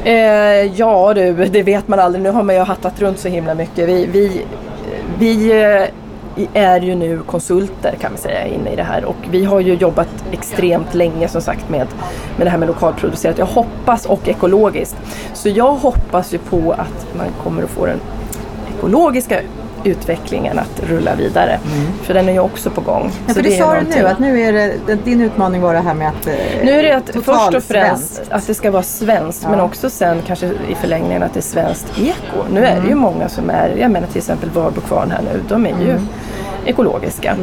Eh, 0.05 0.15
ja 0.79 1.15
du, 1.15 1.33
det 1.45 1.63
vet 1.63 1.89
man 1.89 1.99
aldrig. 1.99 2.23
Nu 2.25 2.31
har 2.31 2.43
man 2.43 2.55
ju 2.55 2.61
hattat 2.61 3.01
runt 3.03 3.19
så 3.19 3.29
himla 3.29 3.55
mycket. 3.55 3.89
Vi, 3.89 4.07
vi, 4.13 4.45
vi 5.19 5.63
eh, 5.63 5.83
är 6.55 6.81
ju 6.81 6.95
nu 6.95 7.21
konsulter 7.27 7.97
kan 8.01 8.13
vi 8.13 8.19
säga 8.19 8.47
inne 8.47 8.71
i 8.71 8.77
det 8.77 8.83
här 8.83 9.05
och 9.05 9.17
vi 9.31 9.45
har 9.45 9.61
ju 9.61 9.75
jobbat 9.75 10.09
extremt 10.33 10.95
länge 10.95 11.29
som 11.29 11.41
sagt 11.41 11.69
med, 11.69 11.87
med 12.37 12.47
det 12.47 12.51
här 12.51 12.59
med 12.59 12.69
lokalproducerat. 12.69 13.39
Jag 13.39 13.47
hoppas 13.47 14.07
och 14.07 14.29
ekologiskt. 14.29 14.97
Så 15.35 15.49
jag 15.49 15.73
hoppas 15.73 16.35
ju 16.35 16.39
på 16.39 16.73
att 16.73 17.07
man 17.17 17.27
kommer 17.43 17.63
att 17.63 17.71
få 17.71 17.87
den 17.87 18.01
ekologiska 18.77 19.41
utvecklingen 19.85 20.59
att 20.59 20.83
rulla 20.89 21.15
vidare. 21.15 21.59
För 22.03 22.15
den 22.15 22.29
är 22.29 22.33
ju 22.33 22.41
också 22.41 22.71
på 22.71 22.81
gång. 22.81 23.01
Mm. 23.01 23.13
Ja, 23.29 23.35
för 23.35 23.43
det, 23.43 23.57
är 23.59 23.63
sa 23.63 23.75
du 23.81 23.87
nu, 24.01 24.07
att 24.07 24.19
nu 24.19 24.41
är 24.41 24.53
det, 24.53 24.75
det- 24.87 24.95
din 25.05 25.21
utmaning 25.21 25.61
var 25.63 25.75
det 25.75 25.81
här 25.81 25.95
med 25.95 26.09
att... 26.09 26.27
eh, 26.27 26.33
nu 26.65 26.71
är 26.79 26.83
det 26.83 26.97
att 26.97 27.11
först 27.25 27.55
och 27.55 27.63
främst 27.63 28.15
svenskt. 28.15 28.33
att 28.33 28.47
det 28.47 28.55
ska 28.55 28.71
vara 28.71 28.83
svenskt 28.83 29.43
Ja. 29.43 29.51
men 29.51 29.61
också 29.61 29.91
sen 29.91 30.23
kanske 30.27 30.47
i 30.47 30.75
förlängningen 30.81 31.23
att 31.23 31.33
det 31.35 31.41
är 31.41 31.43
svenskt 31.43 31.87
eko. 31.99 32.45
Nu 32.53 32.65
är 32.65 32.71
Mm. 32.73 32.83
det 32.85 32.89
ju 32.89 32.95
många 32.95 33.29
som 33.29 33.51
är, 33.51 33.77
jag 33.81 33.91
menar 33.91 34.07
till 34.07 34.19
exempel 34.19 34.51
Varbo 34.51 34.81
Kvarn 34.81 35.11
här 35.11 35.21
nu, 35.23 35.41
de 35.49 35.67
är 35.67 35.71
ju 35.85 35.91
Mm. 35.91 36.09
ekologiska. 36.65 37.37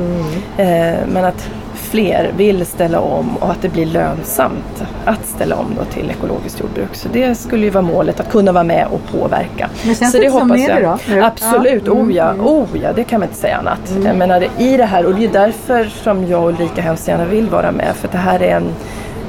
Eh, 0.57 0.93
men 1.07 1.25
att 1.25 1.49
fler 1.93 2.31
vill 2.37 2.65
ställa 2.65 2.99
om 2.99 3.37
och 3.37 3.51
att 3.51 3.61
det 3.61 3.69
blir 3.69 3.85
lönsamt 3.85 4.83
att 5.05 5.25
ställa 5.25 5.55
om 5.55 5.65
då 5.77 5.85
till 5.85 6.09
ekologiskt 6.09 6.59
jordbruk. 6.59 6.95
Så 6.95 7.07
det 7.13 7.35
skulle 7.35 7.63
ju 7.63 7.69
vara 7.69 7.81
målet, 7.81 8.19
att 8.19 8.31
kunna 8.31 8.51
vara 8.51 8.63
med 8.63 8.87
och 8.91 9.19
påverka. 9.19 9.69
Men 9.85 9.95
känns 9.95 10.11
Så 10.11 10.17
det 10.17 10.31
som 10.31 10.41
hoppas 10.41 10.67
jag. 10.67 10.77
det 10.81 11.15
då? 11.19 11.25
Absolut, 11.25 11.83
Ja. 11.85 11.91
Mm, 11.91 12.07
oh, 12.07 12.15
ja. 12.15 12.33
oh 12.33 12.67
ja, 12.83 12.93
det 12.93 13.03
kan 13.03 13.19
man 13.19 13.29
inte 13.29 13.39
säga 13.41 13.57
annat. 13.57 13.95
Jag 14.05 14.15
menar, 14.15 14.47
i 14.57 14.77
det 14.77 14.85
här, 14.85 15.05
och 15.05 15.15
det 15.15 15.25
är 15.25 15.29
därför 15.31 15.85
som 15.85 16.27
jag 16.27 16.43
och 16.43 16.49
Ulrika 16.49 16.81
hemskt 16.81 17.07
gärna 17.07 17.25
vill 17.25 17.49
vara 17.49 17.71
med, 17.71 17.95
för 17.95 18.07
det 18.07 18.17
här 18.17 18.41
är 18.41 18.55
en 18.55 18.67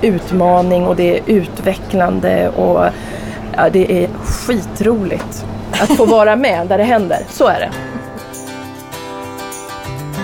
utmaning 0.02 0.86
och 0.86 0.96
det 0.96 1.18
är 1.18 1.22
utvecklande 1.26 2.48
och 2.48 2.84
ja, 3.56 3.68
det 3.72 4.04
är 4.04 4.08
skitroligt 4.24 5.44
att 5.72 5.96
få 5.96 6.04
vara 6.06 6.36
med 6.46 6.66
där 6.68 6.78
det 6.78 6.84
händer. 6.84 7.18
Så 7.30 7.46
är 7.46 7.60
det. 7.60 7.70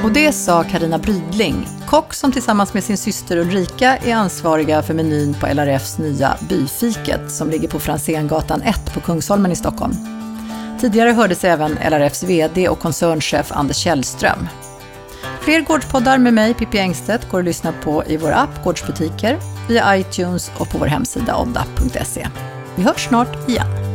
Och 0.05 0.12
det 0.12 0.33
sa 0.33 0.64
Karina 0.64 0.98
Brydling, 0.98 1.66
kock 1.90 2.14
som 2.14 2.33
tillsammans 2.33 2.74
med 2.74 2.85
sin 2.85 2.96
syster 2.96 3.37
Ulrika 3.37 3.96
är 3.96 4.14
ansvariga 4.14 4.83
för 4.83 4.94
menyn 4.94 5.35
på 5.35 5.46
LRFs 5.46 5.98
nya 5.98 6.37
Byfiket 6.48 7.31
som 7.31 7.50
ligger 7.50 7.68
på 7.68 7.79
Franzéngatan 7.79 8.62
1 8.62 8.94
på 8.94 9.00
Kungsholmen 9.00 9.53
i 9.53 9.57
Stockholm. 9.57 9.92
Tidigare 10.81 11.11
hördes 11.11 11.44
även 11.44 11.72
LRFs 11.72 12.22
VD 12.22 12.68
och 12.68 12.79
koncernchef 12.79 13.53
Anders 13.53 13.76
Källström. 13.76 14.48
Fler 15.40 15.61
Gårdspoddar 15.61 16.18
med 16.18 16.35
mig, 16.35 16.55
Pippi 16.55 16.79
Engstedt, 16.79 17.31
går 17.31 17.38
att 17.38 17.44
lyssna 17.44 17.72
på 17.85 18.05
i 18.07 18.16
vår 18.16 18.33
app 18.33 18.64
Gårdsbutiker, 18.64 19.38
via 19.68 19.96
iTunes 19.96 20.50
och 20.59 20.68
på 20.70 20.79
vår 20.79 20.87
hemsida 20.87 21.37
odda.se. 21.37 22.29
Vi 22.76 22.83
hörs 22.83 23.09
snart 23.09 23.48
igen. 23.48 23.89